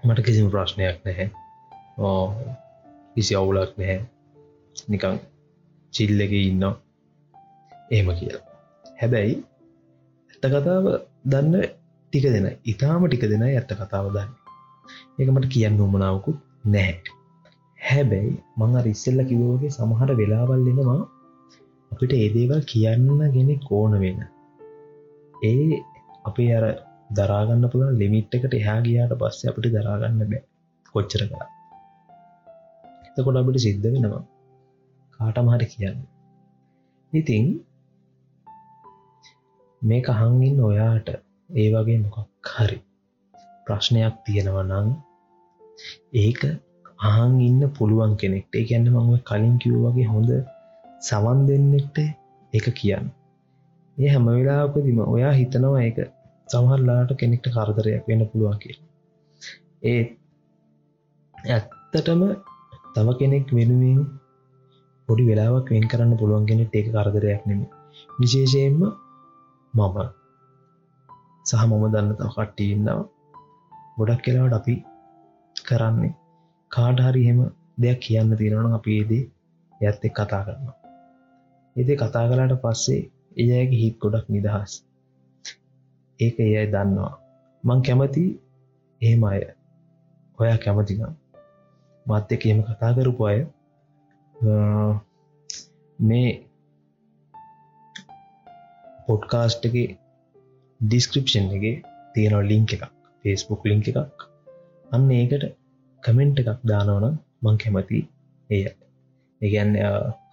මට 0.03 0.25
කිසිම 0.25 0.49
ප්‍රශ්නයක් 0.51 0.97
නැහැ. 1.05 1.27
ඕ 1.99 2.25
කිසි 3.13 3.37
අවුලක් 3.39 3.71
නැහැ. 3.77 3.99
නිකං 4.89 5.17
චිල්ලක 5.93 6.33
ඉන්න 6.39 6.65
ඒම 7.91 8.11
කියලා. 8.19 8.43
හැබැයි 8.99 9.33
ඇත්ත 10.29 10.45
කතාව 10.53 10.85
දන්න 11.25 11.55
ටික 12.13 12.29
දෙන 12.35 12.47
ඉතාම 12.65 13.07
ටික 13.07 13.25
දෙන 13.31 13.47
ඇත්ත 13.47 13.75
කතාව 13.81 14.13
දන්න. 14.15 14.31
ඒක 15.17 15.29
මට 15.31 15.51
කියන්න 15.53 15.83
උමනාවකුත් 15.87 16.39
නැහැ. 16.67 17.19
හැබැයි 17.79 18.37
මං 18.59 18.79
රිස්සෙල්ල 18.83 19.27
කිවෝගේ 19.29 19.71
සමහට 19.71 20.17
වෙලාවල්ලෙනවා 20.19 21.01
අපිට 21.91 22.13
ඒදේවල් 22.13 22.61
කියන්න 22.71 23.29
ගෙන 23.33 23.53
කෝන 23.67 23.93
වෙන 24.03 24.25
ඒ 25.43 25.83
අපේ 26.25 26.51
අර 26.57 26.65
දරාගන්න 27.13 27.65
පුළන් 27.71 27.99
ලිමිට් 27.99 28.35
එකට 28.35 28.53
එහා 28.53 28.79
ගියාට 28.85 29.19
පස්සේ 29.19 29.49
අපිට 29.49 29.73
දරාගන්න 29.75 30.23
බෑ. 30.23 30.41
කොච්චර 30.91 31.23
කලා 31.27 31.49
එතකොට 33.09 33.37
අපිට 33.37 33.59
සිද්ධ 33.59 33.85
වෙනවා. 33.85 34.23
කාට 35.13 35.37
මහට 35.39 35.63
කියන්න. 35.73 35.99
ඉතින් 37.13 37.45
මේ 39.81 40.01
කහංගින් 40.01 40.57
ඔයාට 40.61 41.09
ඒ 41.49 41.67
වගේ 41.73 41.99
මොකක් 42.03 42.49
හරි 42.51 42.77
ප්‍රශ්නයක් 43.67 44.15
තියෙනවා 44.25 44.65
නං 44.71 44.87
ඒක 46.15 46.41
අහන් 47.01 47.33
ඉන්න 47.41 47.61
පුළුවන් 47.77 48.13
කෙනෙක්ට 48.15 48.53
ඒ 48.55 48.65
ගැන්න 48.69 48.89
මම 48.93 49.11
කලින් 49.27 49.55
කිව් 49.57 49.75
වගේ 49.85 50.07
හොඳ 50.07 50.31
සවන් 51.01 51.39
දෙන්නෙක්ට 51.47 51.97
එක 52.53 52.65
කියන්න. 52.73 53.05
ඒ 53.97 54.09
හැම 54.09 54.25
වෙලාපදිම 54.29 54.99
ඔයා 55.05 55.33
හිතනවා 55.33 55.81
ඒක 55.81 55.99
සමහරලාට 56.47 57.11
කෙනෙක්ට 57.17 57.47
කරදරයක් 57.49 58.03
වෙන්න 58.07 58.25
පුළුවන් 58.31 58.57
කිය 58.59 58.75
ඒ 59.83 60.01
ඇත්තටම 61.35 62.21
තව 62.95 63.07
කෙනෙක් 63.19 63.47
වෙනුවෙන් 63.51 64.01
පොඩි 65.07 65.23
වෙලාවක් 65.29 65.67
වෙන් 65.69 65.87
කරන්න 65.87 66.19
පුළුවන් 66.19 66.45
කෙනෙට 66.45 66.75
ඒක 66.75 66.87
කරදරයක් 66.91 67.41
නෙම 67.45 67.61
විශේෂයෙන්ම 68.19 68.79
මම. 69.73 69.97
සහ 71.45 71.61
මම 71.61 71.83
දන්න 71.93 72.13
තව 72.13 72.29
කට්ටින්නවා 72.29 73.01
ගොඩක් 73.97 74.21
කෙලාවට 74.25 74.57
අපි 74.59 74.75
කරන්නේ 75.55 76.13
කාඩ 76.71 76.97
හරි 76.99 77.21
එහෙම 77.23 77.39
දෙයක් 77.77 77.99
කියන්න 77.99 78.37
තියෙනවන 78.39 78.77
අපි 78.79 78.91
ඒදේ 78.99 79.23
ඇත්ත 79.81 80.03
කතා 80.11 80.41
කරනවා. 80.45 80.77
එදේ 81.75 81.97
කතා 81.97 82.25
කලාට 82.29 82.55
පස්සේ 82.63 83.01
එයගේ 83.37 83.81
හිත් 83.81 83.95
ගොඩක් 83.99 84.27
නිදහස්. 84.29 84.71
ඒක 86.23 86.39
එයයි 86.45 86.65
දන්නවා. 86.73 87.13
මං 87.63 87.79
කැමති 87.87 88.23
එහෙම 89.01 89.23
අය. 89.31 89.41
ඔයා 90.39 90.57
කැමතිනම් 90.65 91.11
මත් 92.05 92.35
එක 92.35 92.45
එහෙම 92.47 92.61
කතා 92.69 92.91
කරපු 92.97 93.23
අය. 93.31 93.39
මේ 95.99 96.29
පොඩ්කාස්ට් 99.07 99.67
එක 99.69 99.75
ඩිස්ක්‍රපෂන් 100.81 101.49
එක 101.57 101.65
තියෙනවා 102.13 102.49
ලිංක 102.51 102.71
එකක්. 102.75 102.85
ෆේස්බුක් 103.23 103.61
ලිංක 103.71 103.85
එකක්. 103.91 104.17
අන්න 104.95 105.11
ඒකට 105.19 105.45
කමෙන්ට් 106.03 106.41
එකක් 106.41 106.63
දානවන 106.71 107.05
මං 107.43 107.55
කැමති 107.63 107.99
එය 108.49 108.61
ඒගැන්න 109.41 109.73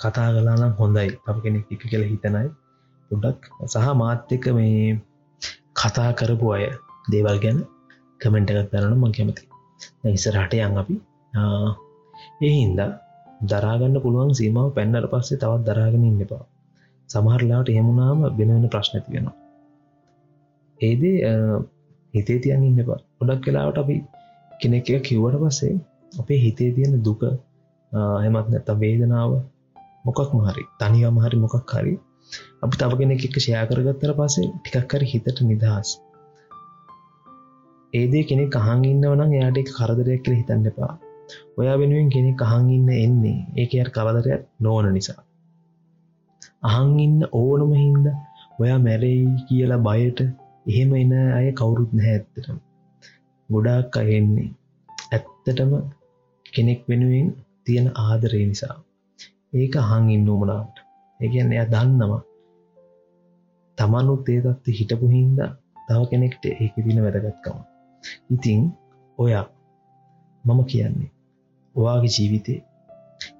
කතා 0.03 0.29
කලානම් 0.35 0.75
හොඳයි. 0.81 1.09
අප 1.29 1.37
කෙනෙක් 1.45 1.71
එක 1.75 1.83
කියල 1.91 2.05
හිතනයි 2.11 2.49
පුඩක් 3.11 3.41
සහ 3.73 3.87
මාත්‍යක 4.01 4.45
මේ 4.59 4.99
කතා 5.77 6.11
කරපු 6.19 6.47
අය 6.57 6.65
දේවල් 7.13 7.39
ගැන 7.45 7.59
කමෙන්ට් 8.21 8.51
එකක් 8.53 8.71
දරන 8.73 8.95
මං 8.97 9.13
කැමති 9.17 9.43
ඉස්සරහට 10.17 10.55
යන් 10.59 10.81
අපි. 10.83 10.95
ඒ 12.45 12.53
හින්දා 12.59 12.91
දරාගන්න 13.51 13.97
පුළුවන් 14.05 14.33
සීමාව 14.41 14.69
පැන්නට 14.77 15.11
පස්සේ 15.13 15.41
තවත් 15.43 15.63
දරාගෙන 15.69 16.09
ඉන්න 16.09 16.25
එපා. 16.27 16.45
සමහරලාට 17.11 17.69
එහෙමුණාම 17.73 18.19
වෙනවෙන 18.39 18.67
ප්‍රශ්න 18.75 18.97
තියෙනවා 19.07 19.37
ඒදේ 20.79 21.17
හිතේ 22.15 22.39
තියන් 22.43 22.67
ඉන්න 22.69 22.83
එපා. 22.85 23.01
ගොඩක් 23.19 23.41
කලාවට 23.45 23.81
අපි 23.83 23.97
කෙනෙක් 24.61 24.91
එක 24.91 25.03
කිව්වට 25.09 25.41
පස්සේ 25.43 25.75
අපේ 26.21 26.41
හිතේ 26.45 26.71
තියෙන 26.77 26.95
දුක 27.07 27.23
හෙමත් 28.25 28.47
නැත 28.53 28.71
වේදනාව 28.83 29.33
මොකක් 30.07 30.31
මහරි 30.37 30.65
තනිවම 30.81 31.17
හරි 31.25 31.37
මොකක් 31.45 31.73
හරි 31.73 31.95
අපි 32.63 32.75
තව 32.77 32.99
කෙනෙක් 33.01 33.23
එක 33.27 33.37
ෂයා 33.37 33.65
කරගත්තර 33.69 34.13
පස්සේ 34.19 34.49
ටිකක් 34.55 34.87
කර 34.91 35.03
හිතට 35.13 35.39
නිදහස්. 35.43 35.91
ඒදේ 37.93 38.27
කෙනෙ 38.29 38.45
කහන් 38.57 38.83
ඉන්නවනම් 38.89 39.33
එයාට 39.37 39.71
කරදරයක් 39.71 40.23
කියල 40.25 40.37
හිතන්න 40.41 40.69
එපා. 40.71 40.93
ඔයා 41.59 41.77
වෙනුවෙන් 41.81 42.11
කෙනෙ 42.15 42.31
කහන් 42.41 42.69
ඉන්න 42.77 42.91
එන්නේ 42.97 43.39
ඒක 43.57 43.73
යට 43.77 43.93
කරදරයක් 43.97 44.43
නොවන 44.61 44.89
නිසා. 44.97 45.21
අහන් 46.69 46.93
ඉන්න 47.07 47.19
ඕනම 47.33 47.73
හින්ද 47.75 48.07
ඔයා 48.59 48.79
මැරෙයි 48.79 49.29
කියලා 49.49 49.85
බයට 49.87 50.21
එහෙම 50.67 50.91
එන 50.95 51.15
අය 51.39 51.49
කවුරුත් 51.61 51.93
නැහැ 51.93 52.17
ඇත්තටම. 52.17 52.59
ගොඩාක් 53.49 53.99
අයෙන්නේ 54.03 54.51
ඇත්තටම 55.13 55.73
කෙනෙක් 56.53 56.81
වෙනුවෙන් 56.89 57.29
තියෙන 57.65 57.89
ආදරේ 58.05 58.45
නිසා. 58.47 58.77
ඒක 59.55 59.83
අහන් 59.83 60.15
ඉන්න 60.17 60.33
උමනාවට 60.35 60.87
ඒගැන්න 61.21 61.53
එය 61.55 61.65
දන්නවා. 61.73 62.23
තමනුත් 63.79 64.29
ඒදත්ත 64.29 64.67
හිටපු 64.79 65.07
හින්දා 65.15 65.51
තව 65.89 66.01
කෙනෙක්ට 66.11 66.45
ඒක 66.47 66.75
දින 66.87 67.03
වැදගත්කම. 67.05 67.59
ඉතිං 68.35 68.61
ඔයා 69.19 69.45
මම 70.45 70.61
කියන්නේ 70.73 71.11
ඔයාගේ 71.75 72.15
ජීවිතේ 72.17 72.61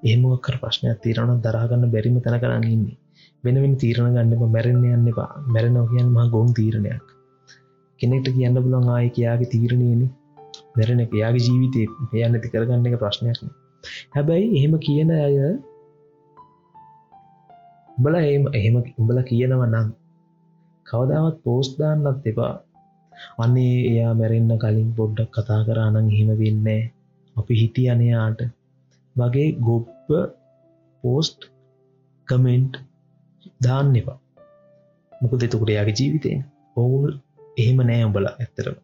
ඒමකර 0.09 0.55
ප්‍රශ්නයක් 0.63 0.99
තීරණ 1.03 1.41
දරාගන්න 1.45 1.91
බැරිම 1.93 2.17
තැන 2.21 2.41
කරන්න 2.43 2.67
ඉන්නේ. 2.75 2.97
වෙනවෙන 3.43 3.75
තීරණ 3.81 4.13
ගන්නම 4.15 4.43
මැරෙන්න්න 4.55 4.85
යන්න 4.89 5.11
එපා. 5.13 5.31
මැරෙනව 5.53 5.89
කියන්න 5.91 6.13
මහ 6.15 6.29
ගොන් 6.33 6.53
තීරණයක්. 6.59 7.05
කෙනෙක්ට 7.99 8.33
කියන්න 8.35 8.63
පුලන් 8.65 8.89
ආය 8.95 9.07
කයාගේ 9.15 9.51
තීරණයන 9.53 10.01
මැරෙන 10.77 11.03
එක 11.03 11.13
යාගේ 11.21 11.45
ජීවිතය 11.47 11.81
යන්න 11.85 12.37
ඇති 12.37 12.51
කරගන්න 12.53 12.87
එක 12.89 12.95
ප්‍රශ්නයක්න 13.03 13.51
හැබැයි 14.15 14.47
එහෙම 14.57 14.73
කියන 14.85 15.11
අය 15.17 15.35
උඹල 17.97 18.15
එම 18.19 18.43
එහෙම 18.57 18.75
උඹල 19.01 19.19
කියනව 19.29 19.63
නම් 19.65 19.87
කවදාවත් 20.85 21.37
පෝස්් 21.45 21.69
දාන්නත් 21.79 22.27
එපා. 22.31 22.53
අන්නේ 23.43 23.75
එයා 23.91 24.13
මැරෙන්න්න 24.19 24.61
කලින් 24.63 24.89
පොඩ්ඩක් 24.97 25.31
කතා 25.35 25.61
කරානං 25.67 25.97
එහෙම 26.03 26.29
වෙන්නේ 26.41 26.81
අපි 27.35 27.59
හිටි 27.61 27.83
අනයාට 27.93 28.41
වගේ 29.15 29.49
ගොප්ප 29.67 30.07
පෝස්ට් 31.03 31.41
කමෙන්ට් 32.27 32.73
දාන්න 33.65 33.95
එපා. 34.01 34.19
මොක 35.21 35.33
දෙතකුට 35.41 35.71
යාගේ 35.77 35.97
ජීවිතයෙන් 35.99 36.41
ඔවුල් 36.77 37.11
එහෙම 37.57 37.79
නෑ 37.89 38.03
උඹල 38.09 38.27
ඇත්තරම 38.31 38.77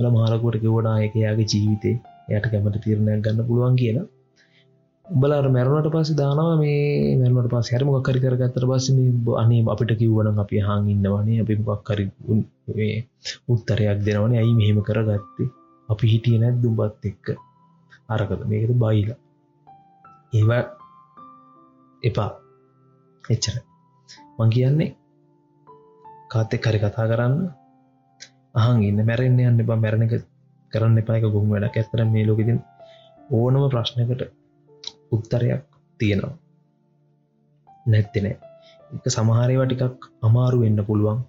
ල 0.00 0.04
මාරකොට 0.16 0.56
කිවඩා 0.64 0.96
එක 1.06 1.14
යාගේ 1.24 1.50
ජීවිතේ. 1.52 1.96
යට 2.28 2.46
කැමට 2.52 2.78
තීරණයක් 2.84 3.20
ගන්න 3.24 3.48
පුළුවන් 3.48 3.76
කියලා. 3.80 4.06
උඹලාට 5.06 5.46
මැරුණට 5.54 5.88
පස්ස 5.94 6.16
දානවා 6.18 6.54
මේ 6.60 7.16
මැරුණට 7.18 7.50
පස් 7.52 7.68
හැරම 7.72 7.90
කරි 8.06 8.20
කරගත්තර 8.22 8.64
පස්ස 8.70 8.86
අනේ 9.42 9.60
අපිට 9.72 9.92
කිව්වන 10.00 10.38
අපි 10.44 10.62
හාන් 10.66 10.88
ඉන්නවනේ 10.92 11.42
අපි 11.42 11.54
මොක්කරි 11.60 12.06
උත්තරයක් 13.52 14.00
දෙනවනේ 14.06 14.40
ඇයි 14.40 14.54
මෙහෙම 14.60 14.78
කරගත්තේ? 14.88 15.46
අපි 15.88 16.04
හිටිය 16.12 16.38
නැත් 16.42 16.56
දුම්බත් 16.62 17.06
එක්ක? 17.10 17.26
අරකද 18.08 18.40
මේකද 18.50 18.72
බයිලා. 18.82 19.18
ඒවා 20.32 20.62
එපා. 22.02 22.30
එච්චර 23.24 23.56
මං 24.38 24.50
කියන්නේ 24.54 24.90
කාතෙක් 26.32 26.66
හරි 26.66 26.80
කතා 26.82 27.06
කරන්න 27.10 27.36
අහන් 28.54 28.82
ඉන්න 28.88 29.04
මැරෙන්න්න 29.08 29.44
යන්න 29.44 29.62
එපා. 29.64 29.78
මැරණ 29.84 30.06
එක 30.06 30.14
කරන්න 30.72 30.98
එපායක 31.02 31.28
ගොම් 31.34 31.46
වැඩක්. 31.52 31.78
ඇතර 31.78 32.04
මේ 32.06 32.26
ලෝකෙතින් 32.28 32.58
ඕනම 33.32 33.70
ප්‍රශ්නකට 33.74 34.35
උත්තරයක් 35.12 35.64
තියෙනවා. 36.00 36.34
නැත්තෙනෑ 37.86 38.36
එක 38.94 39.06
සමහරේවා 39.08 39.66
ටිකක් 39.68 40.02
අමාරු 40.22 40.62
වෙන්න 40.62 40.86
පුළුවන් 40.88 41.20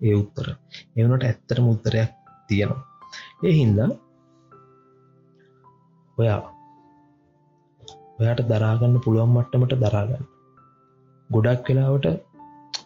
ඒ 0.00 0.14
උත්තර. 0.14 0.46
එවනට 0.96 1.24
ඇත්තරම 1.24 1.66
උත්තරයක් 1.72 2.10
තියෙනවා. 2.48 2.82
ඒ 3.44 3.54
හින්දා 3.58 3.90
ඔයා 6.18 6.40
ඔයාට 8.20 8.42
දරාගන්න 8.50 8.96
පුළුවන් 9.04 9.34
මට්ටමට 9.34 9.78
දරාගන්න 9.84 10.24
ගොඩක් 11.30 11.68
වෙලාවට 11.68 12.06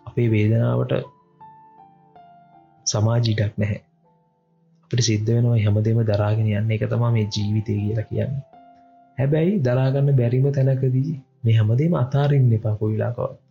අපේ 0.08 0.28
වේදනාවට 0.30 0.92
සමාජීටක් 2.86 3.54
නැහැ. 3.56 3.80
අපට 4.82 5.04
සිද්ධ 5.08 5.30
වෙනවා 5.34 5.60
හැමදේම 5.64 6.00
දරාගෙන 6.10 6.48
යන්න. 6.50 6.72
එක 6.74 6.84
තමා 6.90 7.12
මේ 7.14 7.26
ජීවිතය 7.34 7.78
කියලා 7.78 8.08
කියන්න. 8.10 8.34
හැබැයි 9.22 9.58
දරාගන්න 9.66 10.12
බැරිම 10.20 10.46
තැනකදී 10.54 11.16
මේ 11.44 11.56
හැමදේම 11.56 11.94
අතාරන්න 11.98 12.52
එපා 12.58 12.76
කොයිලාකවත් 12.80 13.42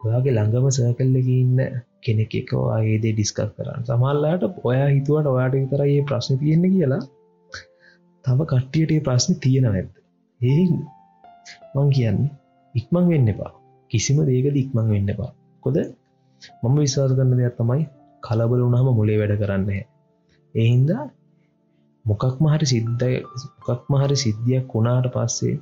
ඔයාගේ 0.00 0.34
ළඟම 0.34 0.66
සකල්ලක 0.70 1.28
ඉන්න 1.34 1.60
කෙනෙක් 2.04 2.32
එක 2.40 2.50
ආයේදේ 2.56 3.12
ඩිස්කස් 3.14 3.50
කරන්න. 3.56 3.82
සමල්ලාට 3.86 4.44
ඔයා 4.68 4.88
හිතුවට 4.88 5.30
ඔයාට 5.32 5.54
විතර 5.56 5.82
ඒ 5.86 6.02
ප්‍රශ්න 6.08 6.40
තියෙන්නේ 6.42 6.72
කියලා 6.74 7.02
තව 8.24 8.38
කට්ටියට 8.52 9.04
ප්‍රශ්න 9.06 9.40
තියෙන 9.44 9.68
ඇත්ත 9.70 9.94
ඒ 10.40 10.64
මං 11.74 11.88
කියන්නේ 11.96 12.30
ඉක්මං 12.74 13.06
වෙන්න 13.12 13.32
එපා. 13.34 13.52
කිසිම 13.90 14.18
දේකද 14.30 14.56
ඉක්මං 14.62 14.88
වෙන්න 14.94 15.14
එපා. 15.14 15.30
කොද 15.62 15.76
මම 16.62 16.76
විශවාස 16.78 17.12
කරන්න 17.16 17.40
දෙයක් 17.40 17.56
තමයි 17.60 17.84
කලබල 18.22 18.60
වුණහම 18.64 18.90
මොලේ 18.98 19.18
වැඩ 19.20 19.38
කරන්න. 19.42 19.68
එහින්දා 20.54 21.04
මොකක්ම 22.08 22.44
හරි 22.46 22.66
සිද්ධ 22.66 23.04
මොකක්ම 23.58 23.92
හරි 24.00 24.16
සිද්ධියක් 24.16 24.72
වුණාට 24.72 25.06
පස්සේ 25.14 25.54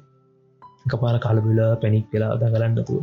එක 0.86 0.94
පාර 1.02 1.16
කලබිලා 1.18 1.72
පැනික් 1.82 2.06
වෙලා 2.12 2.34
දගලන්නතුව 2.40 3.00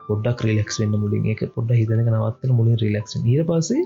පොඩ්ඩක් 0.00 0.40
රිලෙක්ස් 0.46 0.76
වෙන්න 0.80 0.94
මුලින්. 0.94 1.22
එක 1.26 1.40
පොඩ්ඩ 1.54 1.78
හිතනක 1.78 2.08
නවත්තල 2.10 2.52
මුලින් 2.52 2.76
රිලක්ස් 2.76 3.12
ඊට 3.18 3.46
පස්සේ 3.48 3.84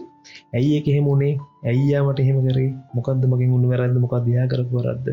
ඇයි 0.52 0.70
එක 0.78 0.86
එහෙමුණේ 0.92 1.34
ඇයියාමට 1.64 2.22
එහෙම 2.22 2.38
කරේ? 2.46 2.70
මොකක්ද 2.94 3.22
මකින් 3.24 3.54
උුණු 3.54 3.68
වැරද 3.72 3.96
මොකක් 3.96 4.14
දයා 4.26 4.46
කරපුරද්ද 4.46 5.06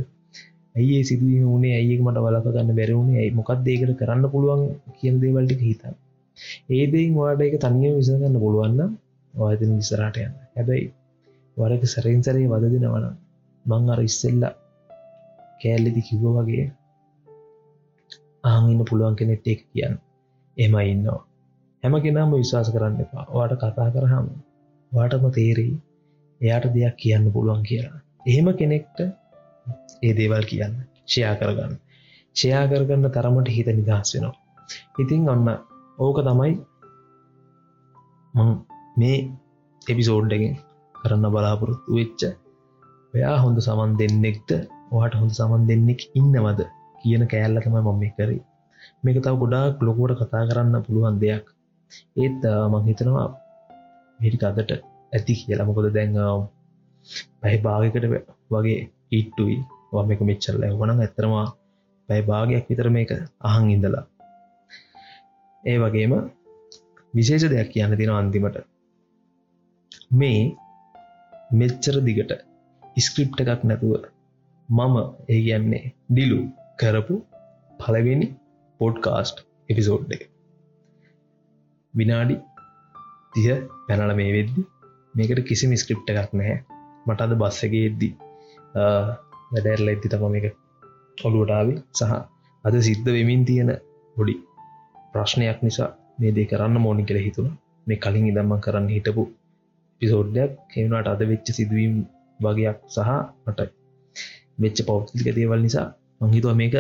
ඇයි 0.75 1.03
සිදුවීම 1.03 1.45
වුණේ 1.45 1.75
ඇයි 1.75 1.99
මට 1.99 2.23
බලක 2.25 2.47
ගන්න 2.47 2.77
බැරවුණේ 2.79 3.19
ඇයි 3.21 3.35
මොකක් 3.39 3.51
දේකට 3.67 3.93
කරන්න 3.99 4.25
පුළුවන් 4.33 4.63
කියන 4.97 5.21
දේවල්ටික 5.21 5.61
හිතන් 5.61 5.95
ඒදෙන් 6.71 7.11
වාට 7.17 7.41
එක 7.41 7.55
තනිය 7.61 7.93
විසගන්න 7.97 8.39
පුළුවන්න 8.39 8.97
වාතින 9.33 9.77
විසරාට 9.79 10.17
යන්න. 10.19 10.33
හැබැයි 10.55 10.89
වරක 11.57 11.83
සරෙන් 11.87 12.19
සරේ 12.23 12.47
වද 12.47 12.73
දෙනවන 12.75 13.05
මං 13.65 13.91
අර 13.93 13.99
ඉස්සෙල්ල 14.07 14.43
කෑල්ලෙදි 15.61 16.01
කිව්ව 16.07 16.25
වගේ 16.37 16.65
ආංඉන්න 18.43 18.87
පුළුවන් 18.89 19.15
කෙනෙට් 19.19 19.47
එක 19.53 19.61
කියන්න. 19.71 19.95
එම 20.57 20.75
ඉන්නවා. 20.83 21.21
හැම 21.83 21.95
කෙනම 22.03 22.33
විශ්වාස 22.33 22.69
කරන්න 22.73 23.01
එපා. 23.05 23.25
වාට 23.35 23.53
කතා 23.61 23.89
කරහම 23.95 24.27
වාටම 24.91 25.25
තේරී 25.37 25.73
එයාට 26.41 26.67
දෙයක් 26.75 26.95
කියන්න 27.01 27.25
පුළුවන් 27.35 27.63
කියලා. 27.69 27.97
එහෙම 28.29 28.47
කෙනෙක්ට 28.59 28.99
ඒ 30.03 30.13
දේවල් 30.19 30.45
කියන්න 30.51 30.75
ෂයා 31.05 31.33
කරගන්න. 31.39 31.73
ෂයා 32.35 32.63
කරගන්න 32.71 33.11
තරමට 33.15 33.49
හිත 33.55 33.69
නිදහස් 33.71 34.15
වෙනවා. 34.15 34.35
ඉතින් 35.01 35.29
ඔන්න 35.29 35.49
ඕක 35.97 36.17
තමයි 36.27 36.53
මේ 38.97 39.17
එපිසෝඩ්ඩගෙන් 39.81 40.55
කරන්න 40.95 41.31
බලාපොරොත්තු 41.33 41.97
වෙච්ච 41.97 42.21
ඔයා 43.15 43.35
හොඳ 43.43 43.57
සමන් 43.59 43.91
දෙන්නෙක්ට 43.99 44.49
වාට 44.91 45.13
හොඳ 45.19 45.31
සමන් 45.31 45.61
දෙන්නෙක් 45.69 46.01
ඉන්නවද 46.19 46.61
කියන 47.01 47.21
කෑල්ල 47.31 47.59
තමයි 47.65 47.81
මම 47.81 48.01
කරේ. 48.15 48.41
මේක 49.03 49.17
තව 49.17 49.33
ගොඩාක් 49.41 49.83
ලොකුවට 49.87 50.19
කතා 50.21 50.43
කරන්න 50.49 50.83
පුළුවන් 50.85 51.19
දෙයක්. 51.21 51.45
ඒත් 52.21 52.41
මං 52.71 52.83
හිතනවා 52.87 53.27
මිටි 54.19 54.45
අදට 54.49 54.71
ඇති 55.13 55.33
කියලා. 55.39 55.67
මොකොද 55.69 55.87
දැන් 55.97 56.17
පැහි 57.41 57.57
භාගකට 57.65 58.05
වගේ 58.53 58.79
ඉට්ටුයි 59.11 59.55
වම 59.93 60.11
එක 60.13 60.21
මෙච්චරල 60.29 60.65
වනන් 60.73 61.03
ඇතරවා 61.05 61.45
පැයි 62.09 62.27
භාගයක් 62.31 62.65
විතර 62.69 62.89
මේක 62.97 63.13
අහන් 63.49 63.69
ඉඳලා. 63.75 64.03
ඒ 65.63 65.77
වගේම 65.83 66.13
විශේෂ 67.13 67.47
දෙයක් 67.53 67.71
කියන්න 67.73 67.97
තින 68.01 68.11
අන්තිමට. 68.17 68.59
මේ 70.19 70.43
මෙච්චර 71.53 71.97
දිගට 72.09 72.35
ඉස්ක්‍රිප්ට 72.95 73.39
එකක් 73.43 73.63
නැතුව 73.63 73.93
මම 74.69 74.95
ඒ 75.29 75.39
කියන්නේ 75.45 75.85
ඩිලු 76.09 76.39
කරපු 76.79 77.15
පලවෙනි 77.79 78.27
පොඩ්කාස්ට් 78.79 79.37
එපිසෝඩ් 79.69 80.09
එක. 80.15 80.23
විනාඩි 81.93 82.35
තිය 83.33 83.49
පැනල 83.87 84.13
මේ 84.13 84.31
වෙද්දි 84.33 84.61
මේකට 85.15 85.41
කිසි 85.49 85.65
මිස්ක්‍රිප්ට 85.67 86.07
එකක් 86.13 86.31
නැහැ. 86.33 86.57
මට 87.05 87.19
අද 87.21 87.33
බස්ස 87.35 87.67
එක 87.67 87.75
එද්දි 87.81 88.09
වැඩැරල 88.75 89.91
ඇති 89.91 90.07
තම 90.07 90.25
මේක 90.29 90.47
ඔළුවටාව 91.17 91.69
සහ 91.93 92.13
අද 92.63 92.75
සිද්ධ 92.81 93.09
වෙමින් 93.09 93.43
තියෙන 93.45 93.71
ගොඩි 94.15 94.35
ප්‍රශ්නයක් 95.13 95.59
නිසා 95.61 95.89
මේ 96.19 96.31
දේ 96.31 96.45
කරන්න 96.45 96.77
මෝනි 96.79 97.03
කර 97.03 97.19
හිතුන 97.19 97.47
මේ 97.87 97.99
කලින් 97.99 98.25
ඉදම්ම 98.25 98.51
කරන්න 98.59 98.89
හිටපු 98.89 99.23
පිසෝඩ්ඩයක් 100.01 100.51
කෙවුණට 100.71 101.07
අද 101.07 101.21
වෙච්ච 101.25 101.47
සිදුවීම් 101.51 101.95
වගේයක් 102.39 102.77
සහ 102.89 103.09
මට 103.45 103.59
වෙච්ච 104.61 104.77
පෞද්ලික 104.87 105.27
දේවල් 105.37 105.61
නිසා 105.61 105.87
මංහිතුව 106.21 106.53
මේක 106.61 106.75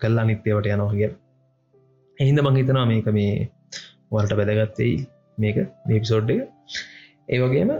කල්ලා 0.00 0.24
නිත්‍යවට 0.24 0.68
යනවා 0.68 0.92
කිය 0.92 1.12
එහින්ද 2.18 2.40
මංහිතනවා 2.40 2.86
මේක 2.86 3.06
මේ 3.12 3.36
වලට 4.10 4.34
වැදගත්තෙයි 4.40 4.96
මේක 5.38 5.56
මේ 5.86 6.00
පිසෝඩ් 6.00 6.30
එක. 6.30 6.40
ඒ 7.28 7.38
වගේම 7.42 7.70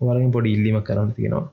වරෙන් 0.00 0.32
පොඩි 0.34 0.54
ඉල්ලිම 0.56 0.78
කරන්න 0.82 1.12
තියෙනවා. 1.16 1.46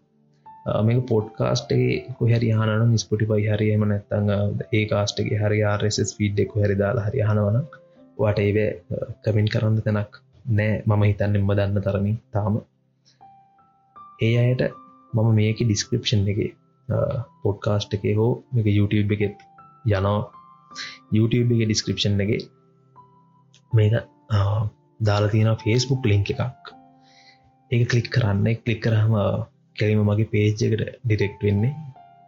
මේක 0.87 0.99
පොඩ්කාස්ටේ 1.05 1.87
කොහැරි 2.17 2.49
හනන 2.57 2.97
ස්පොටිපයි 3.03 3.47
හරියම 3.51 3.85
නැත්තං 3.91 4.31
ඒ 4.71 4.83
කාස්ටගේ 4.91 5.39
හරි 5.43 5.61
ආරස් 5.65 6.01
ෆීඩ් 6.17 6.43
එක 6.45 6.57
හරි 6.57 6.75
දාලා 6.83 7.07
හරි 7.07 7.23
හනවන 7.29 7.57
වට 8.19 8.39
ඒව 8.45 8.57
කමින් 9.23 9.51
කරන්න 9.53 9.81
තැනක් 9.87 10.21
නෑ. 10.57 10.83
මම 10.87 11.03
හිතන්නෙම 11.09 11.51
දන්න 11.51 11.85
තරමින් 11.87 12.17
තාම. 12.33 12.61
ඒ 14.21 14.33
අයට 14.41 14.61
මම 15.13 15.29
මේක 15.37 15.59
ඩිස්ක්‍රපෂන් 15.61 16.27
එක 16.31 16.39
පොඩ්කාස්ට් 17.43 17.95
එක 17.97 18.03
හෝ 18.19 18.31
මේක 18.53 18.67
YouTube 18.77 19.13
එකෙත් 19.15 19.37
යනවා. 19.87 20.19
YouTube 21.17 21.55
එක 21.55 21.63
ඩිස්ක්‍රපෂන් 21.63 22.21
එක 22.25 22.31
මේක 23.73 23.93
දාලා 24.99 25.31
තියෙන 25.33 25.49
ෆේස්බුක් 25.63 26.05
ලිංක 26.11 26.29
එකක්. 26.33 26.65
ඒක 27.71 27.83
කලික් 27.91 28.09
කරන්න. 28.15 28.47
කලික් 28.65 28.81
කරහම 28.85 29.15
කැරීම 29.75 30.03
මගේ 30.09 30.31
පේජ්ජකට 30.33 30.85
ඩිරෙක්් 31.03 31.35
වෙන්නේ 31.45 31.73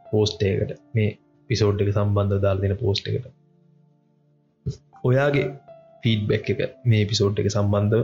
පෝස්ටේකට 0.05 0.73
මේ 0.95 1.11
පිසෝඩ් 1.49 1.83
එක 1.83 1.93
සම්බන්ධ 1.93 2.41
දාල් 2.45 2.63
දෙන 2.63 2.75
පෝස්ට් 2.77 3.09
එකට. 3.09 3.29
ඔයාගේ 5.03 5.47
ෆීඩ්බැක් 6.03 6.51
එක 6.53 6.61
මේ 6.85 7.07
පිසෝඩ් 7.11 7.41
එක 7.41 7.53
සම්බන්ධව 7.55 8.03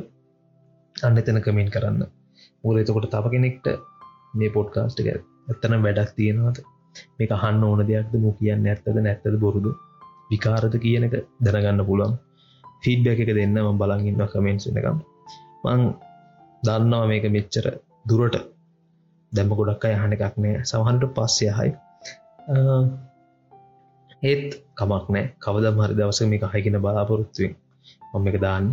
අන්න 0.95 1.21
එතන 1.21 1.43
කමෙන්ට 1.45 1.75
කරන්න. 1.75 2.10
මුල 2.63 2.82
එතකොට 2.82 3.08
තව 3.13 3.26
කෙනෙක්ට 3.34 3.67
මේ 4.39 4.54
පොඩ්කාස්ට් 4.58 5.02
එක 5.02 5.10
ඇත්තන 5.12 5.76
වැඩක් 5.86 6.12
තියෙනවාද? 6.17 6.58
මේක 7.17 7.32
හන්න 7.43 7.63
ඕන 7.67 7.82
දෙයක්ද? 7.89 8.13
මු 8.24 8.34
කියන්න 8.39 8.67
ඇත්තද 8.72 8.98
නැත්තද 9.08 9.39
බොරුදු? 9.43 9.72
විකාරද 10.32 10.74
කියන 10.84 11.08
එක 11.08 11.15
දැනගන්න 11.45 11.86
පුළුවන්. 11.89 12.13
ෆීඩ්බැක 12.84 13.19
එක 13.24 13.32
දෙන්නම 13.38 13.78
බලගන්න 13.82 14.24
කමෙන්ට් 14.34 14.69
එකම් 14.82 14.98
මං 15.65 15.82
දන්නවා 16.63 17.10
මේක 17.12 17.26
මෙච්චර 17.36 17.65
දුරට 18.10 18.38
දැම්ම 19.32 19.52
ගොඩක් 19.60 19.86
අය 19.88 19.95
හන 20.02 20.15
එකක් 20.15 20.36
නෑ. 20.43 20.63
සමහන්ට 20.69 21.04
පස්සේ 21.15 21.52
හයි 21.58 21.69
ඒත් 24.30 24.48
කමක් 24.80 25.06
නෑ. 25.15 25.26
කවද 25.43 25.65
මහරි 25.78 26.00
දවස 26.00 26.22
මේක 26.32 26.43
හයිගෙන 26.54 26.82
බලාපොරොත්තුවෙන් 26.86 27.54
මම 28.13 28.28
එක 28.32 28.38
දාන්න. 28.45 28.65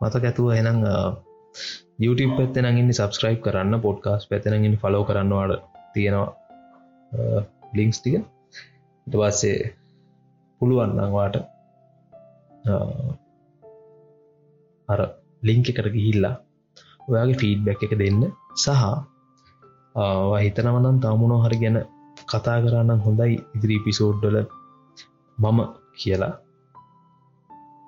මතක 0.00 0.24
ඇතුව 0.28 0.48
එනම් 0.60 0.78
YouTube 2.04 2.34
පැත්තෙන 2.38 2.66
ඉන්න 2.80 2.92
සබස්ක්‍රයිබ් 2.98 3.40
කරන්න 3.44 3.82
පොඩ්කාස් 3.86 4.22
පැතෙනගින් 4.30 4.76
ෆලෝ 4.82 5.02
කරන්නවාට 5.08 5.64
තියෙනවා 5.94 7.30
ලිංක්ස් 7.78 7.98
ටික. 8.00 8.14
ඉට 9.06 9.14
පස්සේ 9.20 9.58
පුළුවන්නවාට 10.60 11.36
අර 14.88 15.00
ලිංක 15.48 15.66
එකට 15.72 15.88
ගිහිල්ලා 15.96 16.34
ඔයාගේ 17.08 17.40
ෆීඩ්බැක් 17.42 17.80
එක 17.86 17.94
දෙන්න. 18.02 18.22
සහ 18.56 18.68
හිතනවනම් 20.44 20.96
තාමුණෝ 21.04 21.40
හරි 21.44 21.58
ගැන 21.62 21.78
කතා 22.32 22.58
කරන්න 22.64 23.04
හොඳයි 23.06 23.34
ඉදිරි 23.56 23.78
පිසෝඩ්ඩල 23.86 24.38
මම 25.38 25.58
කියලා. 26.00 26.34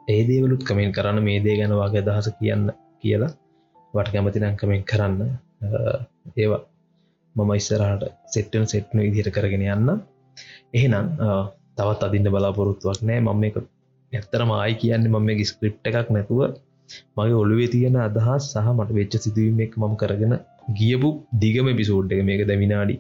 ඒදේවලුත් 0.09 0.63
කමෙන් 0.69 0.93
කරන්න 0.93 1.23
මේ 1.29 1.41
දේ 1.45 1.57
ගැන 1.61 1.75
වගේ 1.81 2.05
දහස 2.09 2.29
කියන්න 2.39 2.67
කියලා 3.03 3.33
වට 3.95 4.13
කැමතිනම් 4.15 4.57
කමෙන් 4.57 4.83
කරන්න. 4.85 5.19
ඒවා 6.37 6.63
මම 7.37 7.53
ඉස්සරහට 7.59 8.03
සෙට්ටන 8.35 8.67
සෙට්න 8.73 9.05
ඉදිර 9.09 9.29
කරගෙන 9.31 9.65
යන්න. 9.67 9.89
එහෙනම් 10.75 11.07
තවත් 11.79 12.09
අදින්න 12.09 12.33
බලාපොරොත්තුවක් 12.35 13.01
නෑ. 13.09 13.21
මම 13.21 13.45
එක 13.49 13.57
ඇත්තරම 14.13 14.51
ආයි 14.53 14.75
කියන්න 14.83 15.09
මම 15.09 15.23
මේ 15.29 15.49
ස්ක්‍රිප් 15.53 15.77
එකක් 15.91 16.11
නැතුව 16.17 16.41
මගේ 17.17 17.39
ඔළුවේ 17.43 17.71
තියෙන 17.75 17.97
අදහස් 18.09 18.51
සහ 18.53 18.69
මට 18.75 18.99
වෙච්ච 18.99 19.15
සිදුවීමක් 19.25 19.75
මම 19.81 19.95
කරගෙන 20.03 20.35
ගියපු 20.79 21.11
දිගම 21.43 21.69
පිසෝඩ් 21.81 22.13
එක. 22.15 22.21
මේක 22.29 22.43
දැවිනාඩි 22.51 22.97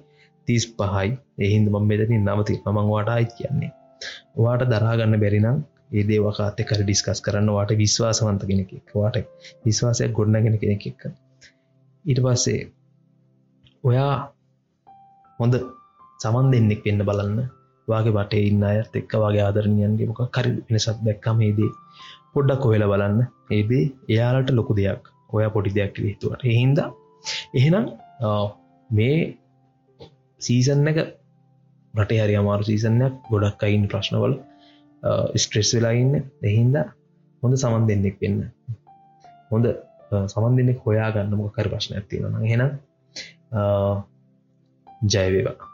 තිස් 0.48 0.64
පහයි. 0.78 1.08
එහින්ද 1.46 1.66
මම 1.72 1.84
මෙතනින් 1.90 2.24
නවති 2.28 2.60
මං 2.66 2.88
වාටයි 2.94 3.26
කියන්නේ. 3.36 3.72
වාට 4.44 4.64
දරාගන්න 4.72 5.22
බැරිනම් 5.24 5.58
ඒදේ 5.92 6.20
වකාත 6.20 6.60
කර 6.62 6.80
ඩිස්කස් 6.82 7.20
කරන්න 7.20 7.50
වාට 7.50 7.72
විශ්වාසවන්ත 7.78 8.44
කෙනෙක් 8.44 8.70
වාට 8.94 9.16
විශ්වාසයක් 9.64 10.12
ගොඩනගෙන 10.12 10.56
කෙනෙක් 10.58 10.86
එක්ක. 10.86 11.02
ඊට 12.04 12.20
පස්සේ 12.20 12.60
ඔයා 13.84 14.14
හොඳ 15.38 15.54
සමන් 16.20 16.50
දෙන්නෙක් 16.52 16.82
වෙන්න 16.84 17.04
බලන්න. 17.04 17.38
වගේ 17.88 18.16
බටේ 18.16 18.48
ඉන්න 18.48 18.64
අයත් 18.64 18.94
එක්ක 18.94 19.12
වගේ 19.18 19.44
ආදරණයන්ගේ 19.44 20.08
මොක 20.08 20.22
කරි 20.30 20.50
වෙනසත් 20.66 20.98
දැක්කම 21.02 21.40
ඒදේ 21.40 21.70
පොඩ්ඩක් 22.32 22.62
කොහෙල 22.62 22.84
බලන්න. 22.86 23.18
ඒදේ 23.50 23.84
එයාලට 24.08 24.50
ලොකු 24.52 24.72
දෙයක්. 24.74 25.02
ඔය 25.30 25.44
පොඩි 25.50 25.70
දෙයක් 25.72 25.96
හිතුවට 26.02 26.44
එහින්ද 26.46 26.78
එහෙනම් 27.54 27.86
මේ 28.90 29.18
සීසන් 30.40 30.88
එක 30.88 30.98
රටේ 31.94 32.22
හරි 32.22 32.34
අමාරු 32.34 32.64
සීසනයක් 32.64 33.14
ගොඩක් 33.30 33.62
අයින් 33.62 33.84
ප්‍රශ්නවල 33.88 34.34
ස්ට්‍රෙස් 35.42 35.70
වෙලා 35.76 35.94
ඉන්න. 36.02 36.14
එහින්ද 36.48 36.76
හොඳ 37.42 37.54
සමන් 37.56 37.88
දෙන්නෙක් 37.90 38.16
වෙන්න. 38.22 38.40
හොඳ 39.50 39.66
සමන්දිනෙක් 40.32 40.80
හොයා 40.86 41.10
ගන්න 41.14 41.36
මොකර 41.40 41.68
ප්‍රශ්න 41.72 41.98
ඇතිවන 41.98 42.34
හෙනම් 42.52 42.72
ජයවේවා 45.12 45.71